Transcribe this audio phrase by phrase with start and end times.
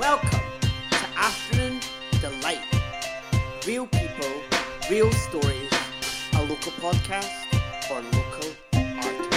[0.00, 0.40] Welcome
[0.92, 1.78] to Afternoon
[2.22, 2.64] Delight.
[3.66, 4.32] Real people,
[4.90, 5.70] real stories,
[6.32, 7.28] a local podcast
[7.86, 8.50] for local
[8.96, 9.36] artists.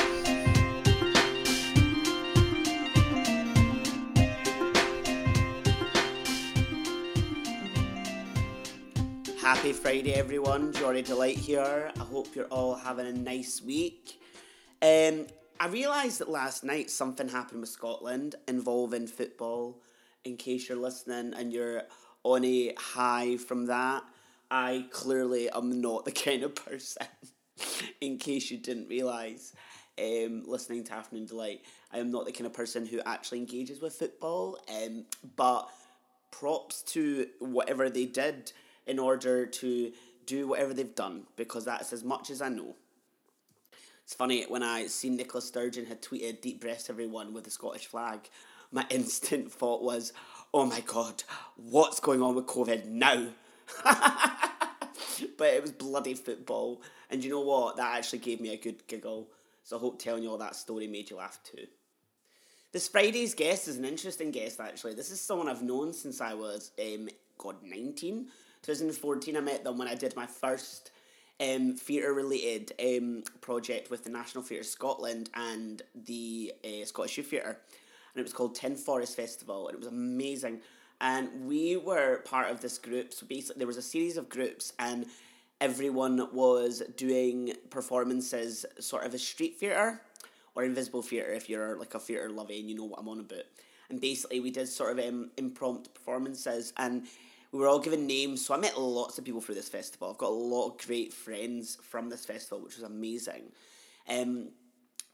[9.42, 10.72] Happy Friday, everyone.
[10.72, 11.92] Jordy Delight here.
[11.94, 14.18] I hope you're all having a nice week.
[14.82, 15.28] Um,
[15.60, 19.82] I realised that last night something happened with Scotland involving football.
[20.26, 21.84] In case you're listening and you're
[22.24, 24.04] on a high from that,
[24.50, 27.08] I clearly am not the kind of person.
[28.02, 29.54] in case you didn't realise,
[30.00, 33.82] um, listening to Afternoon Delight, I am not the kind of person who actually engages
[33.82, 34.58] with football.
[34.70, 35.68] Um, but
[36.32, 38.52] props to whatever they did
[38.88, 39.92] in order to
[40.26, 42.76] do whatever they've done because that's as much as I know.
[44.04, 47.86] It's funny when I seen Nicola Sturgeon had tweeted "Deep breaths, everyone" with the Scottish
[47.86, 48.30] flag.
[48.74, 50.12] My instant thought was,
[50.54, 51.24] "Oh my god,
[51.56, 53.28] what's going on with COVID now?"
[55.38, 57.78] but it was bloody football, and you know what?
[57.78, 59.30] That actually gave me a good giggle.
[59.64, 61.68] So I hope telling you all that story made you laugh too.
[62.74, 64.96] This Friday's guest is an interesting guest, actually.
[64.96, 67.08] This is someone I've known since I was, um,
[67.38, 68.28] God, 19.
[68.64, 70.90] 2014, I met them when I did my first
[71.40, 77.28] um, theatre related um, project with the National Theatre Scotland and the uh, Scottish Youth
[77.28, 77.60] Theatre.
[78.14, 80.62] And it was called Tin Forest Festival, and it was amazing.
[81.02, 83.14] And we were part of this group.
[83.14, 85.06] So basically, there was a series of groups, and
[85.60, 90.02] everyone was doing performances, sort of a street theatre
[90.56, 93.20] or invisible theatre if you're like a theatre loving and you know what I'm on
[93.20, 93.46] about.
[93.90, 97.04] And basically, we did sort of um, impromptu performances, and
[97.52, 98.46] we were all given names.
[98.46, 100.10] So I met lots of people through this festival.
[100.10, 103.44] I've got a lot of great friends from this festival, which was amazing.
[104.10, 104.50] Um,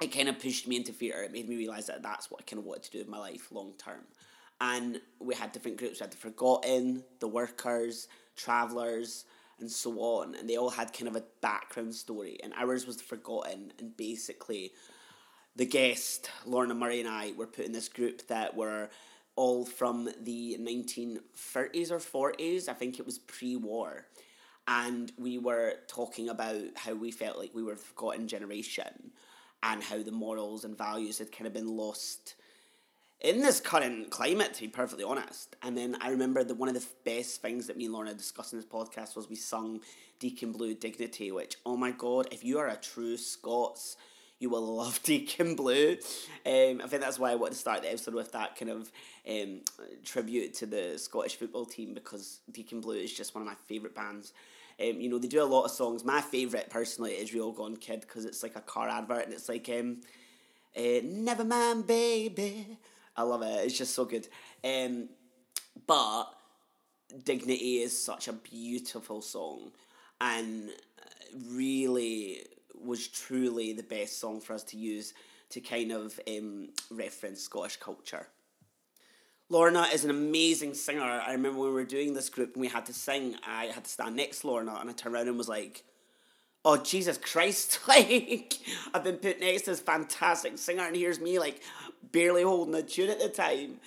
[0.01, 1.23] it kind of pushed me into theatre.
[1.23, 3.19] It made me realise that that's what I kind of wanted to do with my
[3.19, 4.01] life long term.
[4.61, 5.99] And we had different groups.
[5.99, 9.25] We had the Forgotten, the Workers, Travellers,
[9.59, 10.35] and so on.
[10.35, 12.37] And they all had kind of a background story.
[12.43, 13.73] And ours was the Forgotten.
[13.79, 14.71] And basically,
[15.55, 18.89] the guest, Lorna Murray, and I were put in this group that were
[19.35, 22.69] all from the 1930s or 40s.
[22.69, 24.05] I think it was pre war.
[24.67, 29.11] And we were talking about how we felt like we were the forgotten generation
[29.63, 32.35] and how the morals and values had kind of been lost
[33.21, 35.55] in this current climate, to be perfectly honest.
[35.61, 38.53] And then I remember that one of the best things that me and Lorna discussed
[38.53, 39.81] in this podcast was we sung
[40.19, 43.97] Deacon Blue Dignity, which, oh my god, if you are a true Scots
[44.39, 45.97] you will love Deacon Blue.
[46.45, 48.91] Um, I think that's why I want to start the episode with that kind of
[49.29, 49.61] um,
[50.03, 53.95] tribute to the Scottish football team because Deacon Blue is just one of my favourite
[53.95, 54.33] bands.
[54.81, 56.05] Um, you know, they do a lot of songs.
[56.05, 59.49] My favourite, personally, is Real Gone Kid because it's like a car advert and it's
[59.49, 60.01] like, um,
[60.77, 62.77] uh, Never mind, baby.
[63.15, 63.65] I love it.
[63.65, 64.27] It's just so good.
[64.63, 65.09] Um,
[65.85, 66.25] but
[67.23, 69.71] Dignity is such a beautiful song
[70.21, 70.69] and
[71.49, 72.43] really
[72.81, 75.13] was truly the best song for us to use
[75.49, 78.27] to kind of um, reference Scottish culture.
[79.49, 81.01] Lorna is an amazing singer.
[81.01, 83.83] I remember when we were doing this group and we had to sing, I had
[83.83, 85.83] to stand next to Lorna and I turned around and was like,
[86.63, 88.59] oh Jesus Christ, like
[88.93, 91.61] I've been put next to this fantastic singer and here's me like
[92.11, 93.79] barely holding a tune at the time.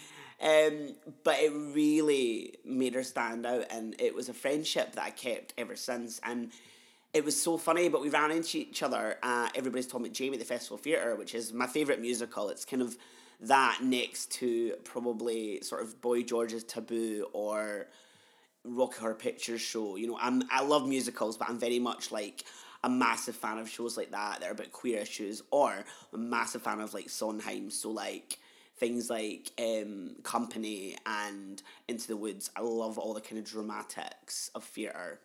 [0.42, 5.10] Um, but it really made her stand out and it was a friendship that I
[5.10, 6.50] kept ever since and
[7.14, 9.18] it was so funny, but we ran into each other.
[9.22, 12.48] Uh, everybody's talking about Jamie at the Festival Theatre, which is my favourite musical.
[12.48, 12.96] It's kind of
[13.42, 17.86] that next to probably sort of Boy George's Taboo or
[18.64, 19.96] Rocky Horror Picture Show.
[19.96, 22.44] You know, I'm I love musicals, but I'm very much like
[22.84, 26.62] a massive fan of shows like that that are about queer issues, or a massive
[26.62, 27.70] fan of like Sondheim.
[27.70, 28.38] So like
[28.76, 32.50] things like um, Company and Into the Woods.
[32.56, 35.20] I love all the kind of dramatics of theatre.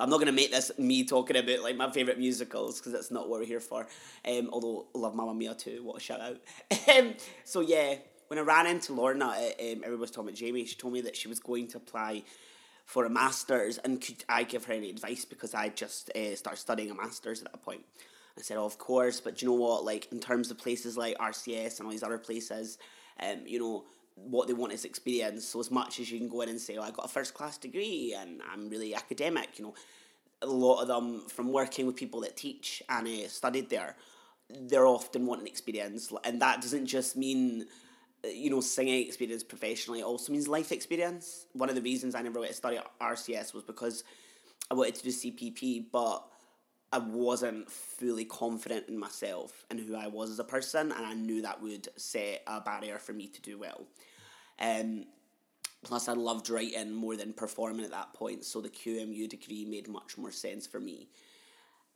[0.00, 3.10] I'm not going to make this me talking about like my favourite musicals because that's
[3.10, 3.86] not what we're here for.
[4.26, 6.38] Um, although love Mamma Mia too, what a shout out.
[6.96, 7.96] um, so yeah,
[8.28, 10.64] when I ran into Lorna, uh, um, everybody was talking about Jamie.
[10.64, 12.22] She told me that she was going to apply
[12.84, 16.58] for a master's, and could I give her any advice because I just uh, started
[16.58, 17.82] studying a master's at that point.
[18.38, 19.84] I said, oh, of course, but you know what?
[19.84, 22.78] Like in terms of places like RCS and all these other places,
[23.20, 23.84] um, you know
[24.14, 25.46] what they want is experience.
[25.46, 27.34] So as much as you can go in and say, oh, I got a first
[27.34, 29.74] class degree and I'm really academic, you know,
[30.42, 33.96] a lot of them from working with people that teach and uh, studied there,
[34.48, 37.66] they're often wanting experience, and that doesn't just mean
[38.24, 40.00] you know singing experience professionally.
[40.00, 41.46] It also means life experience.
[41.52, 44.04] One of the reasons I never went to study at RCS was because
[44.70, 46.24] I wanted to do CPP, but
[46.92, 51.14] I wasn't fully confident in myself and who I was as a person, and I
[51.14, 53.86] knew that would set a barrier for me to do well.
[54.60, 55.04] Um,
[55.82, 59.88] Plus, I loved writing more than performing at that point, so the QMU degree made
[59.88, 61.08] much more sense for me.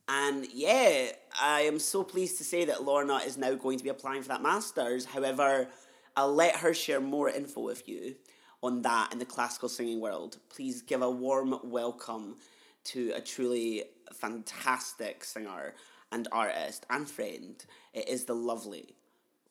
[0.07, 1.09] And yeah,
[1.39, 4.29] I am so pleased to say that Lorna is now going to be applying for
[4.29, 5.05] that master's.
[5.05, 5.67] However,
[6.15, 8.15] I'll let her share more info with you
[8.63, 10.37] on that in the classical singing world.
[10.49, 12.37] Please give a warm welcome
[12.85, 13.83] to a truly
[14.13, 15.73] fantastic singer
[16.11, 17.65] and artist and friend.
[17.93, 18.95] It is the lovely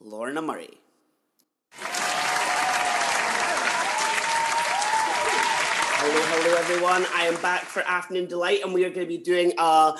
[0.01, 0.79] Lorna Murray.
[6.06, 7.06] Hello, hello, everyone.
[7.15, 9.99] I am back for Afternoon Delight, and we are going to be doing a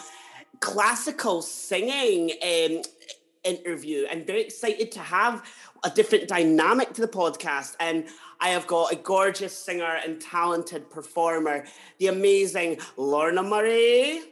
[0.61, 2.83] classical singing um,
[3.45, 4.07] interview.
[4.11, 5.43] I'm very excited to have
[5.85, 7.77] a different dynamic to the podcast.
[7.79, 8.07] And
[8.41, 11.67] I have got a gorgeous singer and talented performer,
[11.99, 14.23] the amazing Lorna Murray.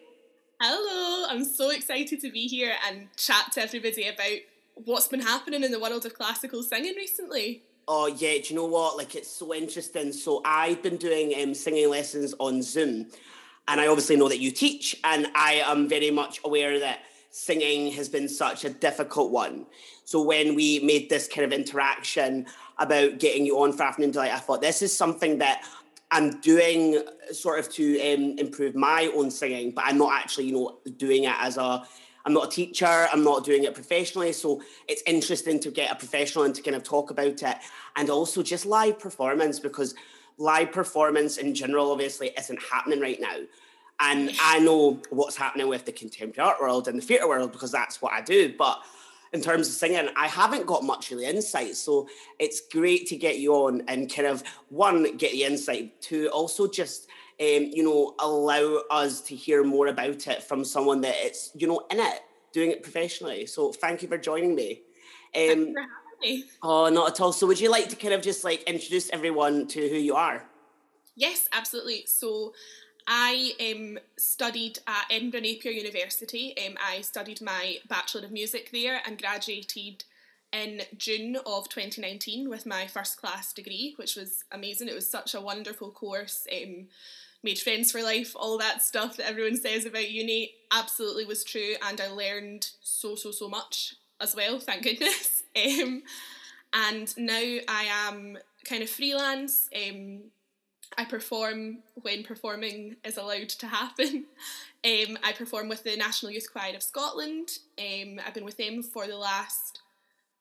[0.65, 4.39] Hello, I'm so excited to be here and chat to everybody about
[4.77, 7.65] what's been happening in the world of classical singing recently.
[7.89, 8.97] Oh yeah, do you know what?
[8.97, 10.13] Like it's so interesting.
[10.13, 13.09] So I've been doing um, singing lessons on Zoom,
[13.67, 17.01] and I obviously know that you teach, and I am very much aware that
[17.31, 19.67] singing has been such a difficult one.
[20.05, 22.47] So when we made this kind of interaction
[22.79, 25.65] about getting you on for Afternoon Delight, I thought this is something that
[26.13, 30.53] I'm doing sort of to um, improve my own singing, but I'm not actually, you
[30.53, 31.85] know, doing it as a.
[32.25, 33.09] I'm not a teacher.
[33.13, 36.77] I'm not doing it professionally, so it's interesting to get a professional and to kind
[36.77, 37.57] of talk about it,
[37.97, 39.97] and also just live performance because
[40.39, 43.39] live performance in general obviously isn't happening right now.
[43.99, 47.73] And I know what's happening with the contemporary art world and the theatre world because
[47.73, 48.55] that's what I do.
[48.57, 48.83] But
[49.33, 51.77] in terms of singing, I haven't got much really insight.
[51.77, 52.09] So
[52.39, 56.69] it's great to get you on and kind of one, get the insight, two, also
[56.69, 57.09] just
[57.41, 61.67] um, you know, allow us to hear more about it from someone that it's, you
[61.67, 62.21] know, in it,
[62.53, 63.47] doing it professionally.
[63.47, 64.83] So thank you for joining me.
[65.35, 65.75] Um,
[66.21, 66.45] me.
[66.63, 67.33] Oh, not at all.
[67.33, 70.45] So would you like to kind of just like introduce everyone to who you are?
[71.17, 72.05] Yes, absolutely.
[72.07, 72.53] So
[73.07, 76.55] I um, studied at Edinburgh Napier University.
[76.65, 80.05] Um, I studied my Bachelor of Music there and graduated
[80.53, 84.89] in June of 2019 with my first class degree, which was amazing.
[84.89, 86.47] It was such a wonderful course.
[86.53, 86.89] Um,
[87.43, 91.75] made friends for life, all that stuff that everyone says about uni absolutely was true,
[91.83, 95.43] and I learned so, so, so much as well, thank goodness.
[95.57, 96.03] Um,
[96.73, 99.69] and now I am kind of freelance.
[100.97, 104.25] I perform when performing is allowed to happen.
[104.85, 107.51] Um, I perform with the National Youth Choir of Scotland.
[107.79, 109.81] Um, I've been with them for the last,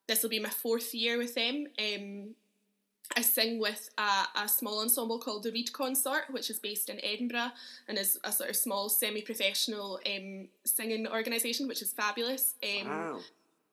[0.08, 1.68] this will be my fourth year with them.
[1.78, 2.34] Um,
[3.16, 7.00] I sing with a, a, small ensemble called the Reed Consort, which is based in
[7.06, 7.52] Edinburgh
[7.88, 12.56] and is a sort of small semi professional um, singing organisation, which is fabulous.
[12.64, 13.20] Um, wow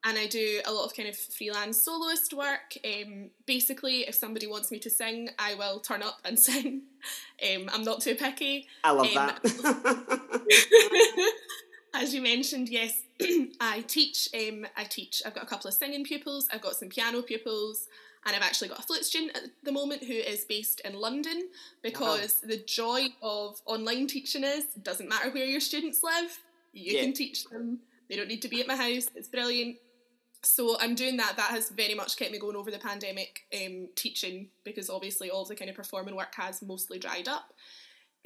[0.04, 2.76] and I do a lot of kind of freelance soloist work.
[2.84, 6.82] Um, basically, if somebody wants me to sing, I will turn up and sing.
[7.42, 8.66] Um, I'm not too picky.
[8.84, 9.40] I love um, that.
[11.94, 13.02] as you mentioned, yes,
[13.60, 14.28] I teach.
[14.34, 15.22] Um, I teach.
[15.26, 16.48] I've got a couple of singing pupils.
[16.52, 17.88] I've got some piano pupils.
[18.26, 21.48] And I've actually got a flute student at the moment who is based in London
[21.82, 22.48] because wow.
[22.48, 26.38] the joy of online teaching is it doesn't matter where your students live,
[26.72, 27.02] you yeah.
[27.02, 27.78] can teach them.
[28.08, 29.08] They don't need to be at my house.
[29.14, 29.76] It's brilliant
[30.42, 31.36] so I'm doing that.
[31.36, 35.44] That has very much kept me going over the pandemic, um, teaching because obviously all
[35.44, 37.52] the kind of performing work has mostly dried up.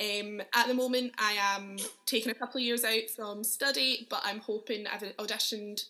[0.01, 4.23] Um, at the moment, I am taking a couple of years out from study, but
[4.25, 5.85] I'm hoping I've auditioned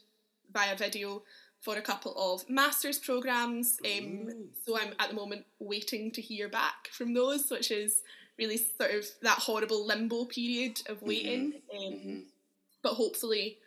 [0.52, 1.23] via video
[1.61, 3.78] for a couple of master's programs.
[3.85, 8.02] Um, so I'm at the moment waiting to hear back from those, which is
[8.38, 11.52] really sort of that horrible limbo period of waiting.
[11.73, 11.87] Mm-hmm.
[11.87, 12.18] Um, mm-hmm.
[12.82, 13.58] But hopefully,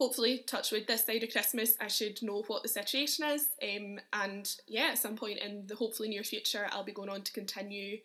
[0.00, 3.48] hopefully, touch with this side of Christmas, I should know what the situation is.
[3.62, 7.22] Um, and yeah, at some point in the hopefully near future, I'll be going on
[7.22, 7.98] to continue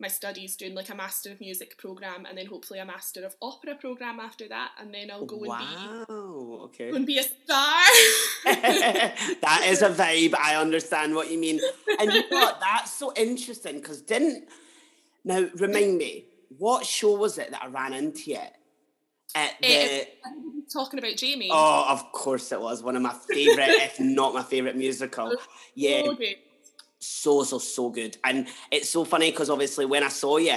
[0.00, 3.36] my studies, doing like a Master of Music program, and then hopefully a Master of
[3.42, 6.12] Opera program after that, and then I'll go wow, and be
[6.64, 7.82] okay, and be a star.
[8.44, 10.34] that is a vibe.
[10.34, 11.60] I understand what you mean,
[12.00, 12.60] and you know what?
[12.60, 14.48] That's so interesting because didn't
[15.24, 16.24] now remind me
[16.58, 18.52] what show was it that I ran into it
[19.34, 20.06] at the
[20.72, 21.50] talking about Jamie.
[21.52, 25.34] Oh, of course it was one of my favorite, if not my favorite musical.
[25.74, 26.02] Yeah,
[26.98, 30.52] so so so good, and it's so funny because obviously when I saw you,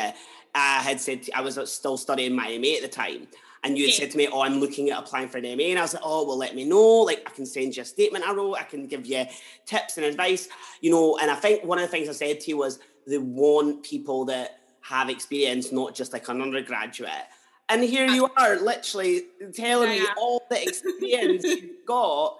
[0.53, 3.27] I had said I was uh, still studying my MA at the time.
[3.63, 4.00] And you had yeah.
[4.00, 6.03] said to me, "Oh, I'm looking at applying for an MA," and I was like,
[6.05, 7.00] "Oh, well, let me know.
[7.00, 8.58] Like, I can send you a statement I wrote.
[8.58, 9.25] I can give you
[9.65, 10.50] tips and advice,
[10.82, 13.17] you know." And I think one of the things I said to you was they
[13.17, 17.25] want people that have experience, not just like an undergraduate.
[17.69, 22.38] And here you are, literally telling me all the experience you've got.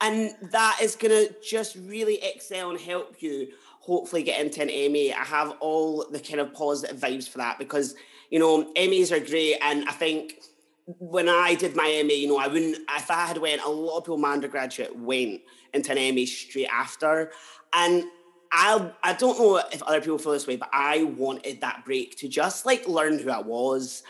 [0.00, 3.48] and that is going to just really excel and help you
[3.80, 5.14] hopefully get into an MA.
[5.14, 7.94] I have all the kind of positive vibes for that because,
[8.30, 9.58] you know, MAs are great.
[9.60, 10.40] And I think
[10.86, 13.98] when I did my MA, you know, I wouldn't, if I had went, a lot
[13.98, 15.42] of people, my undergraduate went
[15.74, 17.30] into an MA straight after.
[17.74, 18.04] And
[18.52, 22.16] I, I don't know if other people feel this way, but I wanted that break
[22.18, 24.02] to just like learn who I was,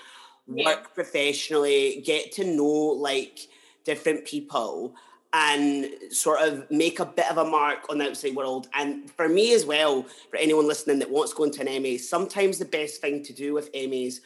[0.46, 0.64] yeah.
[0.64, 3.48] work professionally, get to know like
[3.84, 4.94] different people
[5.32, 8.68] and sort of make a bit of a mark on the outside world.
[8.72, 11.98] And for me as well, for anyone listening that wants to go into an MA,
[11.98, 14.20] sometimes the best thing to do with MAs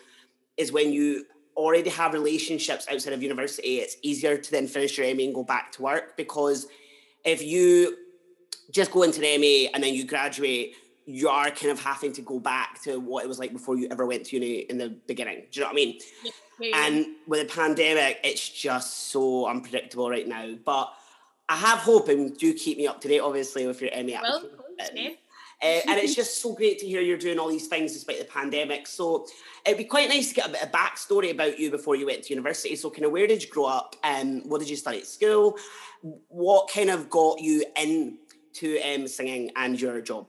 [0.59, 1.25] is when you
[1.57, 5.43] already have relationships outside of university, it's easier to then finish your MA and go
[5.43, 6.67] back to work because
[7.25, 7.97] if you
[8.71, 10.75] just go into an MA and then you graduate,
[11.09, 13.89] you are kind of having to go back to what it was like before you
[13.91, 15.47] ever went to uni in the beginning.
[15.51, 15.99] Do you know what I mean?
[16.61, 16.87] Yeah.
[16.87, 20.55] And with the pandemic, it's just so unpredictable right now.
[20.63, 20.93] But
[21.49, 24.45] I have hope, and do keep me up to date, obviously, with your MA well,
[24.79, 25.17] application.
[25.63, 28.25] Uh, and it's just so great to hear you're doing all these things despite the
[28.27, 28.87] pandemic.
[28.87, 29.27] So
[29.65, 32.23] it'd be quite nice to get a bit of backstory about you before you went
[32.25, 32.77] to university.
[32.77, 33.97] So, kind of, where did you grow up?
[34.05, 35.57] And um, what did you study at school?
[36.29, 40.27] What kind of got you into um, singing and your job?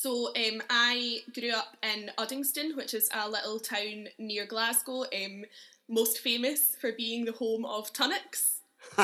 [0.00, 5.44] So um, I grew up in Uddingston, which is a little town near Glasgow, um,
[5.90, 8.60] most famous for being the home of Tunnock's.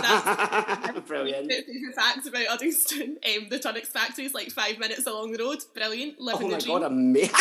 [1.07, 1.53] Brilliant.
[1.95, 3.19] Facts about Uddingston.
[3.27, 5.59] Um, the Tunnock's factory is like five minutes along the road.
[5.75, 6.19] Brilliant.
[6.19, 6.81] Living oh my the dream.
[6.81, 7.29] god, amazing.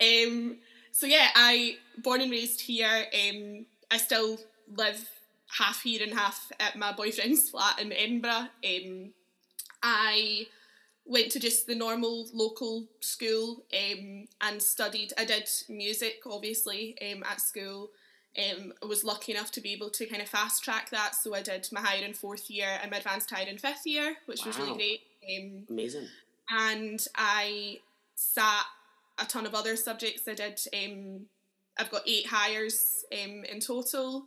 [0.02, 0.56] um,
[0.90, 3.06] so yeah, I born and raised here.
[3.14, 4.38] Um, I still
[4.74, 5.08] live
[5.56, 8.48] half here and half at my boyfriend's flat in Edinburgh.
[8.64, 9.12] Um,
[9.82, 10.46] I
[11.04, 15.12] went to just the normal local school um, and studied.
[15.18, 17.90] I did music, obviously, um, at school.
[18.38, 21.34] Um, I was lucky enough to be able to kind of fast track that, so
[21.34, 24.40] I did my higher in fourth year and my advanced higher in fifth year, which
[24.40, 24.46] wow.
[24.46, 25.00] was really great.
[25.28, 26.06] Um, Amazing.
[26.48, 27.80] And I
[28.14, 28.64] sat
[29.18, 30.26] a ton of other subjects.
[30.26, 30.60] I did.
[30.72, 31.26] Um,
[31.78, 34.26] I've got eight highers um, in total.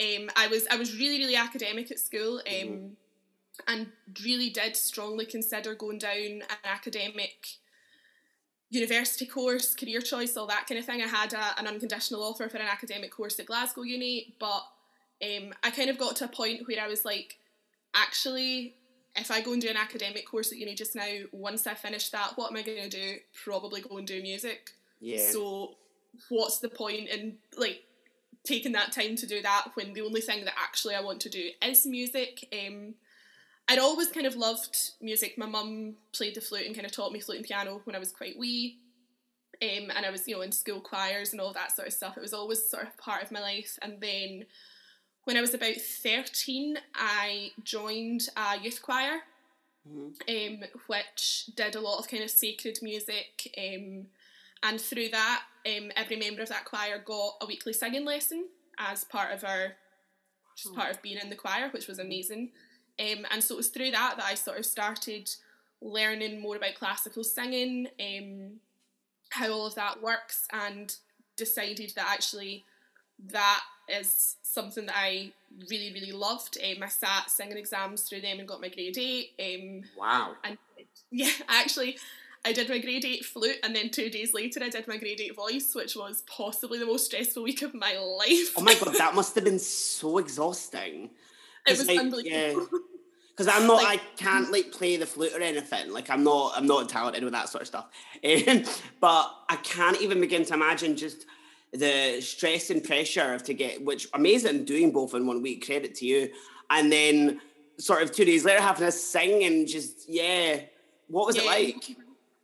[0.00, 2.38] Um, I was I was really really academic at school.
[2.38, 2.86] Um, mm-hmm
[3.66, 3.88] and
[4.24, 7.46] really did strongly consider going down an academic
[8.70, 11.02] university course, career choice, all that kind of thing.
[11.02, 14.64] I had a, an unconditional offer for an academic course at Glasgow Uni, but
[15.22, 17.38] um, I kind of got to a point where I was like,
[17.94, 18.74] actually,
[19.14, 22.08] if I go and do an academic course at uni just now, once I finish
[22.10, 23.16] that, what am I going to do?
[23.44, 24.70] Probably go and do music.
[25.00, 25.30] Yeah.
[25.30, 25.74] So,
[26.28, 27.84] what's the point in like
[28.44, 31.28] taking that time to do that when the only thing that actually I want to
[31.28, 32.48] do is music?
[32.52, 32.94] Um,
[33.72, 35.38] I'd always kind of loved music.
[35.38, 37.98] My mum played the flute and kind of taught me flute and piano when I
[37.98, 38.76] was quite wee.
[39.62, 42.18] Um, and I was, you know, in school choirs and all that sort of stuff.
[42.18, 43.78] It was always sort of part of my life.
[43.80, 44.44] And then
[45.24, 49.20] when I was about 13, I joined a youth choir,
[49.88, 50.54] mm-hmm.
[50.62, 53.54] um, which did a lot of kind of sacred music.
[53.56, 54.08] Um,
[54.62, 58.48] and through that, um, every member of that choir got a weekly singing lesson
[58.78, 59.76] as part of our,
[60.56, 62.50] just part of being in the choir, which was amazing.
[63.00, 65.30] Um, and so it was through that that I sort of started
[65.80, 68.60] learning more about classical singing, um,
[69.30, 70.94] how all of that works, and
[71.36, 72.64] decided that actually
[73.30, 75.32] that is something that I
[75.70, 76.58] really, really loved.
[76.62, 79.30] Um, I sat singing exams through them and got my grade eight.
[79.40, 80.34] Um, wow.
[80.44, 80.58] And
[81.10, 81.98] yeah, actually,
[82.44, 85.20] I did my grade eight flute, and then two days later, I did my grade
[85.20, 88.54] eight voice, which was possibly the most stressful week of my life.
[88.56, 91.10] Oh my god, that must have been so exhausting.
[91.66, 92.68] It was like, unbelievable.
[92.72, 92.78] Yeah.
[93.34, 95.90] Because I'm not, like, I can't like play the flute or anything.
[95.90, 97.86] Like I'm not, I'm not talented with that sort of stuff.
[98.24, 98.62] Um,
[99.00, 101.26] but I can't even begin to imagine just
[101.72, 105.64] the stress and pressure of to get, which amazing doing both in one week.
[105.64, 106.30] Credit to you.
[106.70, 107.40] And then
[107.78, 110.60] sort of two days later having to sing and just yeah.
[111.08, 111.42] What was yeah.
[111.42, 111.90] it like?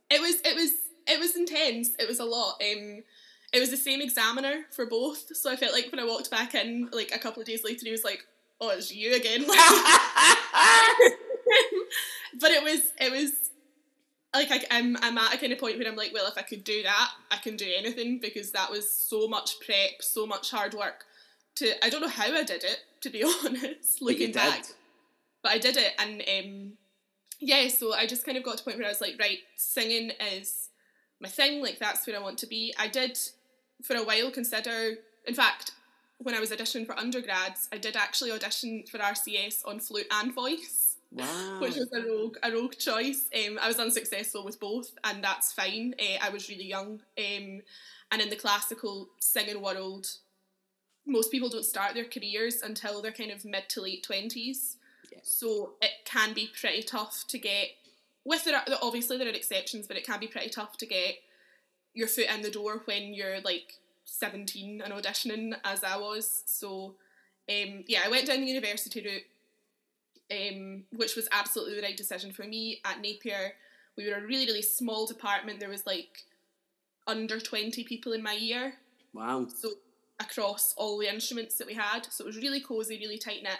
[0.09, 0.71] It was, it was,
[1.07, 1.91] it was intense.
[1.99, 2.61] It was a lot.
[2.61, 3.03] Um,
[3.53, 6.55] it was the same examiner for both, so I felt like when I walked back
[6.55, 8.25] in, like a couple of days later, he was like,
[8.61, 9.41] oh, it's you again.
[12.39, 13.49] but it was, it was
[14.33, 16.43] like I, I'm, I'm at a kind of point where I'm like, well, if I
[16.43, 20.51] could do that, I can do anything because that was so much prep, so much
[20.51, 21.05] hard work.
[21.55, 24.65] To I don't know how I did it, to be honest, looking back,
[25.41, 26.73] but I did it, and um,
[27.39, 29.39] yeah, so I just kind of got to a point where I was like, right,
[29.55, 30.69] singing is
[31.19, 32.73] my thing, like that's where I want to be.
[32.77, 33.17] I did
[33.83, 35.71] for a while consider, in fact,
[36.19, 40.33] when I was auditioning for undergrads, I did actually audition for RCS on flute and
[40.33, 40.97] voice.
[41.11, 41.59] Wow.
[41.59, 43.29] Which was a rogue, a rogue choice.
[43.33, 45.95] Um, I was unsuccessful with both, and that's fine.
[45.99, 47.61] Uh, I was really young, um,
[48.11, 50.07] and in the classical singing world,
[51.07, 54.77] most people don't start their careers until they're kind of mid to late twenties.
[55.11, 55.19] Yeah.
[55.23, 57.69] So it can be pretty tough to get.
[58.23, 61.15] With there, obviously there are exceptions, but it can be pretty tough to get
[61.95, 63.79] your foot in the door when you're like
[64.09, 66.43] seventeen and auditioning, as I was.
[66.45, 66.95] So,
[67.49, 72.31] um, yeah, I went down the university route, um, which was absolutely the right decision
[72.31, 72.81] for me.
[72.85, 73.53] At Napier,
[73.97, 75.59] we were a really really small department.
[75.59, 76.25] There was like
[77.07, 78.73] under twenty people in my year.
[79.13, 79.47] Wow.
[79.55, 79.71] So
[80.19, 82.05] across all the instruments that we had.
[82.11, 83.59] So it was really cozy, really tight knit.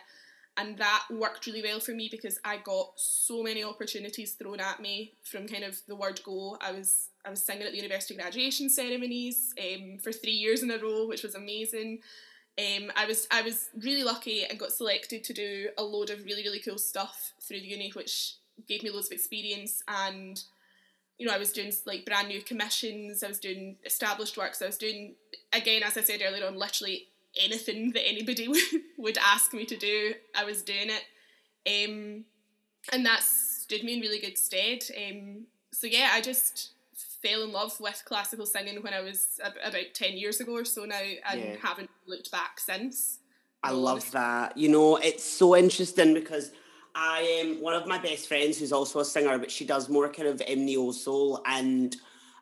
[0.57, 4.81] And that worked really well for me because I got so many opportunities thrown at
[4.81, 6.57] me from kind of the word go.
[6.59, 10.71] I was I was singing at the university graduation ceremonies um, for three years in
[10.71, 11.99] a row, which was amazing.
[12.57, 16.25] Um, I was I was really lucky and got selected to do a load of
[16.25, 18.33] really really cool stuff through the uni, which
[18.67, 20.41] gave me loads of experience and
[21.19, 24.65] you know, I was doing like brand new commissions, I was doing established works, I
[24.65, 25.15] was doing,
[25.51, 27.09] again, as I said earlier on, literally
[27.39, 28.63] anything that anybody would,
[28.97, 31.03] would ask me to do, I was doing it.
[31.67, 32.23] Um,
[32.91, 34.85] and that stood me in really good stead.
[34.97, 36.71] Um, so yeah, I just
[37.21, 40.85] fell in love with classical singing when I was about 10 years ago or so
[40.85, 41.55] now and Yeah.
[41.61, 43.19] haven't looked back since.
[43.61, 44.57] I love that.
[44.57, 46.51] You know, it's so interesting because
[46.95, 50.09] I am one of my best friends who's also a singer, but she does more
[50.09, 51.95] kind of um, neo soul and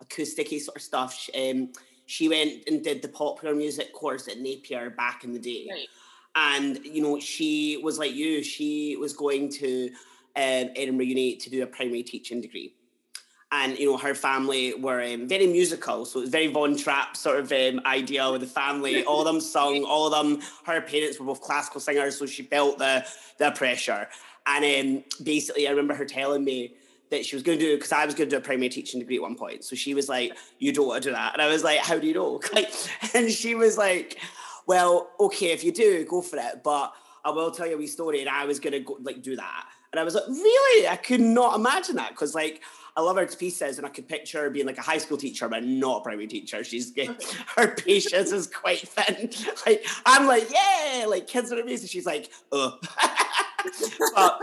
[0.03, 1.13] acousticy sort of stuff.
[1.13, 1.73] She, um,
[2.05, 5.67] she went and did the popular music course at Napier back in the day.
[5.69, 5.87] Right.
[6.35, 9.89] And, you know, she was like you, she was going to
[10.35, 12.75] um, Edinburgh Uni to do a primary teaching degree.
[13.51, 16.03] And, you know, her family were um, very musical.
[16.05, 19.03] So it was very Von Trapp sort of um, idea with the family.
[19.05, 22.17] All of them sung, all of them, her parents were both classical singers.
[22.17, 24.09] So she felt the, the pressure.
[24.45, 24.65] And
[24.97, 26.73] um, basically, I remember her telling me
[27.09, 28.99] that she was going to do because I was going to do a primary teaching
[28.99, 29.63] degree at one point.
[29.63, 31.97] So she was like, "You don't want to do that," and I was like, "How
[31.97, 32.71] do you know?" Like,
[33.13, 34.17] and she was like,
[34.65, 37.87] "Well, okay, if you do, go for it, but I will tell you a wee
[37.87, 40.87] story." And I was going to go like do that, and I was like, "Really?"
[40.87, 42.61] I could not imagine that because like.
[42.97, 45.17] I love her to pieces, and I could picture her being like a high school
[45.17, 46.63] teacher, but not a primary teacher.
[46.63, 46.91] She's
[47.55, 49.29] her patience is quite thin.
[49.65, 51.89] Like I'm like, yeah, like kids are amazing.
[51.89, 52.73] She's like, ugh.
[54.15, 54.39] but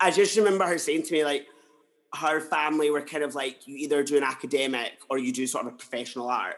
[0.00, 1.46] I just remember her saying to me, like,
[2.16, 5.66] her family were kind of like, you either do an academic or you do sort
[5.66, 6.56] of a professional art.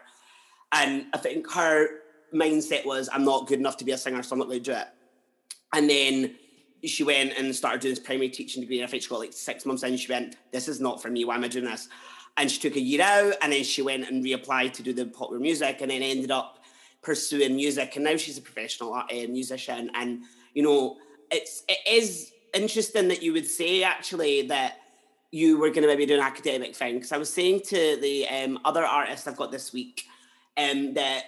[0.71, 1.89] And I think her
[2.33, 4.71] mindset was, I'm not good enough to be a singer, so I'm not going to
[4.71, 4.87] do it.
[5.73, 6.35] And then
[6.87, 8.79] she went and started doing this primary teaching degree.
[8.79, 9.97] And I think she got like six months in.
[9.97, 11.25] She went, This is not for me.
[11.25, 11.89] Why am I doing this?
[12.37, 15.05] And she took a year out and then she went and reapplied to do the
[15.05, 16.59] popular music and then ended up
[17.01, 17.95] pursuing music.
[17.95, 19.89] And now she's a professional uh, musician.
[19.93, 20.97] And, you know,
[21.31, 24.79] it's, it is interesting that you would say actually that
[25.31, 26.95] you were going to maybe do an academic thing.
[26.95, 30.03] Because I was saying to the um, other artists I've got this week
[30.57, 31.23] um, that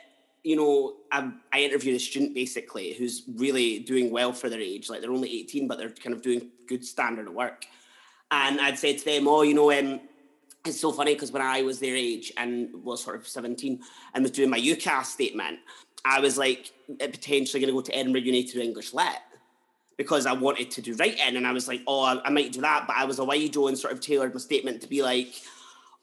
[0.47, 4.89] you know, I, I interviewed a student basically who's really doing well for their age.
[4.89, 7.65] Like they're only 18, but they're kind of doing good standard work.
[8.31, 9.99] And I'd say to them, oh, you know, um,
[10.65, 13.81] it's so funny because when I was their age and was sort of 17
[14.13, 15.59] and was doing my UCAS statement,
[16.05, 19.19] I was like potentially going to go to Edinburgh Uni to do English Lit
[19.97, 21.35] because I wanted to do writing.
[21.35, 22.85] And I was like, oh, I, I might do that.
[22.87, 25.33] But I was a wido and sort of tailored my statement to be like,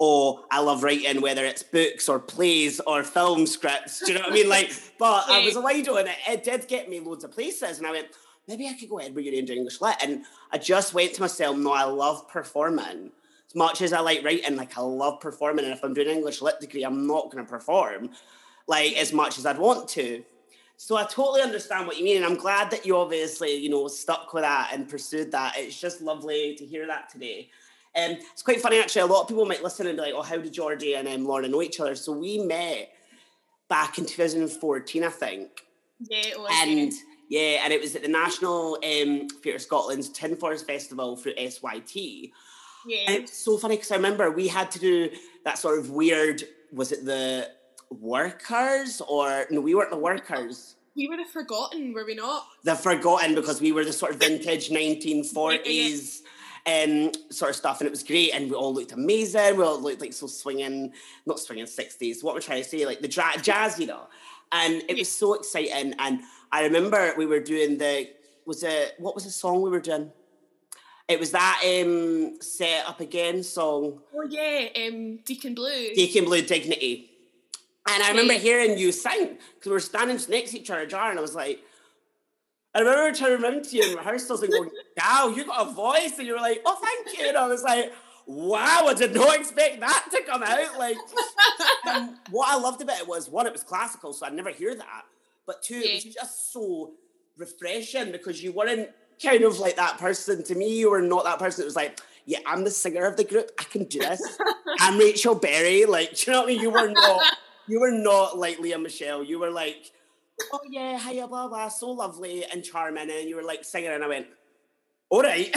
[0.04, 4.00] oh, I love writing, whether it's books or plays or film scripts.
[4.00, 4.48] Do you know what I mean?
[4.48, 7.78] Like, but I was a wido and it, it did get me loads of places.
[7.78, 8.08] And I went,
[8.46, 9.96] maybe I could go Edinburgh Uni and do English Lit.
[10.02, 13.10] And I just went to myself, no, I love performing.
[13.48, 15.64] As much as I like writing, like I love performing.
[15.64, 18.10] And if I'm doing an English Lit degree, I'm not going to perform
[18.66, 20.24] like as much as I'd want to.
[20.76, 23.86] So I totally understand what you mean, and I'm glad that you obviously, you know,
[23.86, 25.54] stuck with that and pursued that.
[25.56, 27.48] It's just lovely to hear that today.
[27.96, 29.02] Um, it's quite funny actually.
[29.02, 31.24] A lot of people might listen and be like, "Oh, how did Jordy and um,
[31.24, 32.90] Lorna know each other?" So we met
[33.68, 35.48] back in 2014, I think,
[36.10, 36.50] Yeah, it was.
[36.62, 36.92] and
[37.30, 41.96] yeah, and it was at the National um, Theatre Scotland's Tin Forest Festival through SYT.
[42.86, 42.98] yeah.
[43.06, 45.10] And it's so funny because I remember we had to do
[45.44, 46.42] that sort of weird.
[46.72, 47.48] Was it the
[47.90, 49.60] workers or no?
[49.60, 50.74] We weren't the workers.
[50.96, 52.44] we were the forgotten, were we not?
[52.64, 56.20] The forgotten because we were the sort of vintage 1940s
[56.66, 59.56] um, sort of stuff, and it was great, and we all looked amazing.
[59.56, 60.92] We all looked like so swinging,
[61.26, 62.22] not swinging 60s.
[62.22, 64.06] What we're trying to say, like the dra- jazz, you know.
[64.52, 65.94] And it was so exciting.
[65.98, 66.20] And
[66.52, 68.08] I remember we were doing the
[68.46, 70.10] was it what was the song we were doing?
[71.06, 74.00] It was that um, set up again song.
[74.14, 75.94] Oh yeah, um, Deacon Blue.
[75.94, 77.10] Deacon Blue Dignity.
[77.86, 81.10] And I remember hearing you sing because we were standing next to each other, jar,
[81.10, 81.60] and I was like,
[82.74, 86.18] I remember turning around to you in rehearsals and going, "Wow, you got a voice,"
[86.18, 87.92] and you were like, "Oh, thank you," and I was like,
[88.26, 90.96] "Wow, I did not expect that to come out." Like,
[92.30, 95.04] what I loved about it was one, it was classical, so I'd never hear that.
[95.46, 96.92] but two, it was just so
[97.36, 98.88] refreshing because you weren't
[99.22, 100.42] kind of like that person.
[100.44, 101.62] To me, you were not that person.
[101.62, 103.50] It was like, yeah, I'm the singer of the group.
[103.58, 104.38] I can do this.
[104.80, 105.84] I'm Rachel Berry.
[105.84, 106.60] Like, do you know what I mean?
[106.62, 107.36] You were not.
[107.66, 109.22] You were not like Lea Michele.
[109.22, 109.90] You were like,
[110.52, 114.04] oh yeah, hiya, blah blah, so lovely and charming, and you were like singing, and
[114.04, 114.26] I went,
[115.10, 115.54] all right.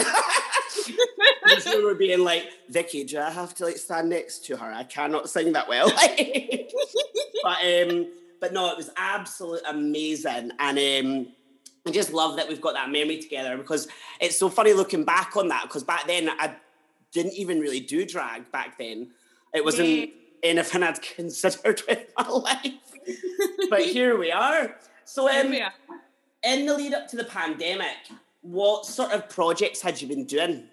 [1.66, 4.72] you were being like, Vicky, do I have to like stand next to her?
[4.72, 5.90] I cannot sing that well.
[7.42, 8.06] but um,
[8.40, 11.32] but no, it was absolutely amazing, and um,
[11.86, 13.88] I just love that we've got that memory together because
[14.20, 16.54] it's so funny looking back on that because back then I
[17.12, 19.10] didn't even really do drag back then.
[19.54, 20.06] It wasn't yeah.
[20.42, 22.72] Anything I'd considered with my life.
[23.70, 24.76] but here we are.
[25.04, 25.72] So um, are.
[26.44, 27.96] in the lead up to the pandemic,
[28.42, 30.68] what sort of projects had you been doing?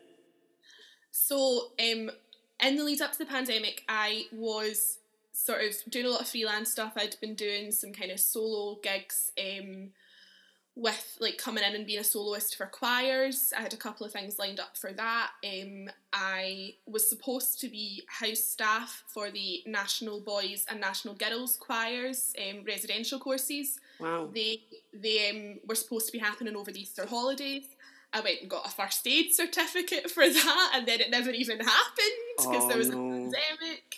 [1.11, 2.11] So um,
[2.63, 4.99] in the lead up to the pandemic, I was
[5.31, 6.93] sort of doing a lot of freelance stuff.
[6.95, 9.31] I'd been doing some kind of solo gigs.
[9.39, 9.89] Um,
[10.75, 13.53] with like coming in and being a soloist for choirs.
[13.57, 15.31] I had a couple of things lined up for that.
[15.43, 21.55] Um, I was supposed to be house staff for the National Boys and National Girls
[21.55, 23.79] choirs um, residential courses.
[23.99, 24.29] Wow.
[24.33, 27.67] They they um, were supposed to be happening over the Easter holidays.
[28.11, 31.59] I went and got a first aid certificate for that, and then it never even
[31.59, 32.97] happened because oh, there was no.
[32.97, 33.95] a pandemic.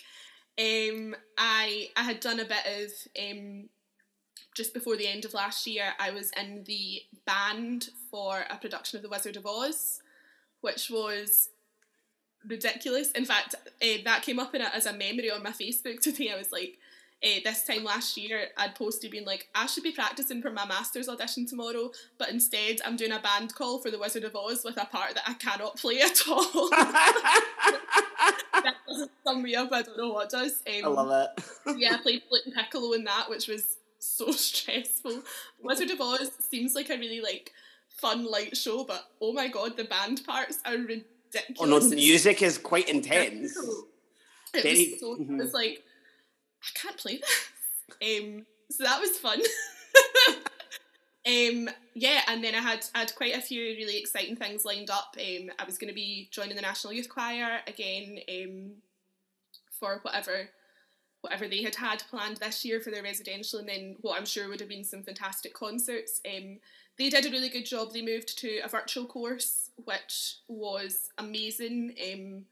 [0.60, 3.68] Um, I I had done a bit of um,
[4.58, 8.96] just before the end of last year, I was in the band for a production
[8.96, 10.02] of The Wizard of Oz,
[10.62, 11.50] which was
[12.44, 13.12] ridiculous.
[13.12, 16.32] In fact, uh, that came up in it as a memory on my Facebook today.
[16.32, 16.76] I was like,
[17.24, 20.66] uh, this time last year, I'd posted being like, I should be practicing for my
[20.66, 24.62] master's audition tomorrow, but instead I'm doing a band call for The Wizard of Oz
[24.64, 26.68] with a part that I cannot play at all.
[26.70, 30.62] that doesn't sum me up, I don't know what does.
[30.66, 31.44] Um, I love it.
[31.78, 33.77] yeah, I played Flute and Piccolo in that, which was
[34.08, 35.22] so stressful.
[35.62, 37.52] Wizard of Oz seems like a really like
[37.88, 41.58] fun light show, but oh my god, the band parts are ridiculous.
[41.58, 43.56] Oh no, the music is quite intense.
[44.54, 45.40] It Very, was so mm-hmm.
[45.40, 45.82] it's like
[46.62, 47.44] I can't play this.
[48.00, 49.40] Um, so that was fun.
[51.26, 55.16] um, yeah, and then I had had quite a few really exciting things lined up.
[55.18, 58.72] Um, I was going to be joining the National Youth Choir again um,
[59.72, 60.50] for whatever
[61.20, 64.48] whatever they had had planned this year for their residential, and then what I'm sure
[64.48, 66.20] would have been some fantastic concerts.
[66.26, 66.58] Um,
[66.98, 67.92] they did a really good job.
[67.92, 71.94] They moved to a virtual course, which was amazing.
[72.12, 72.44] Um,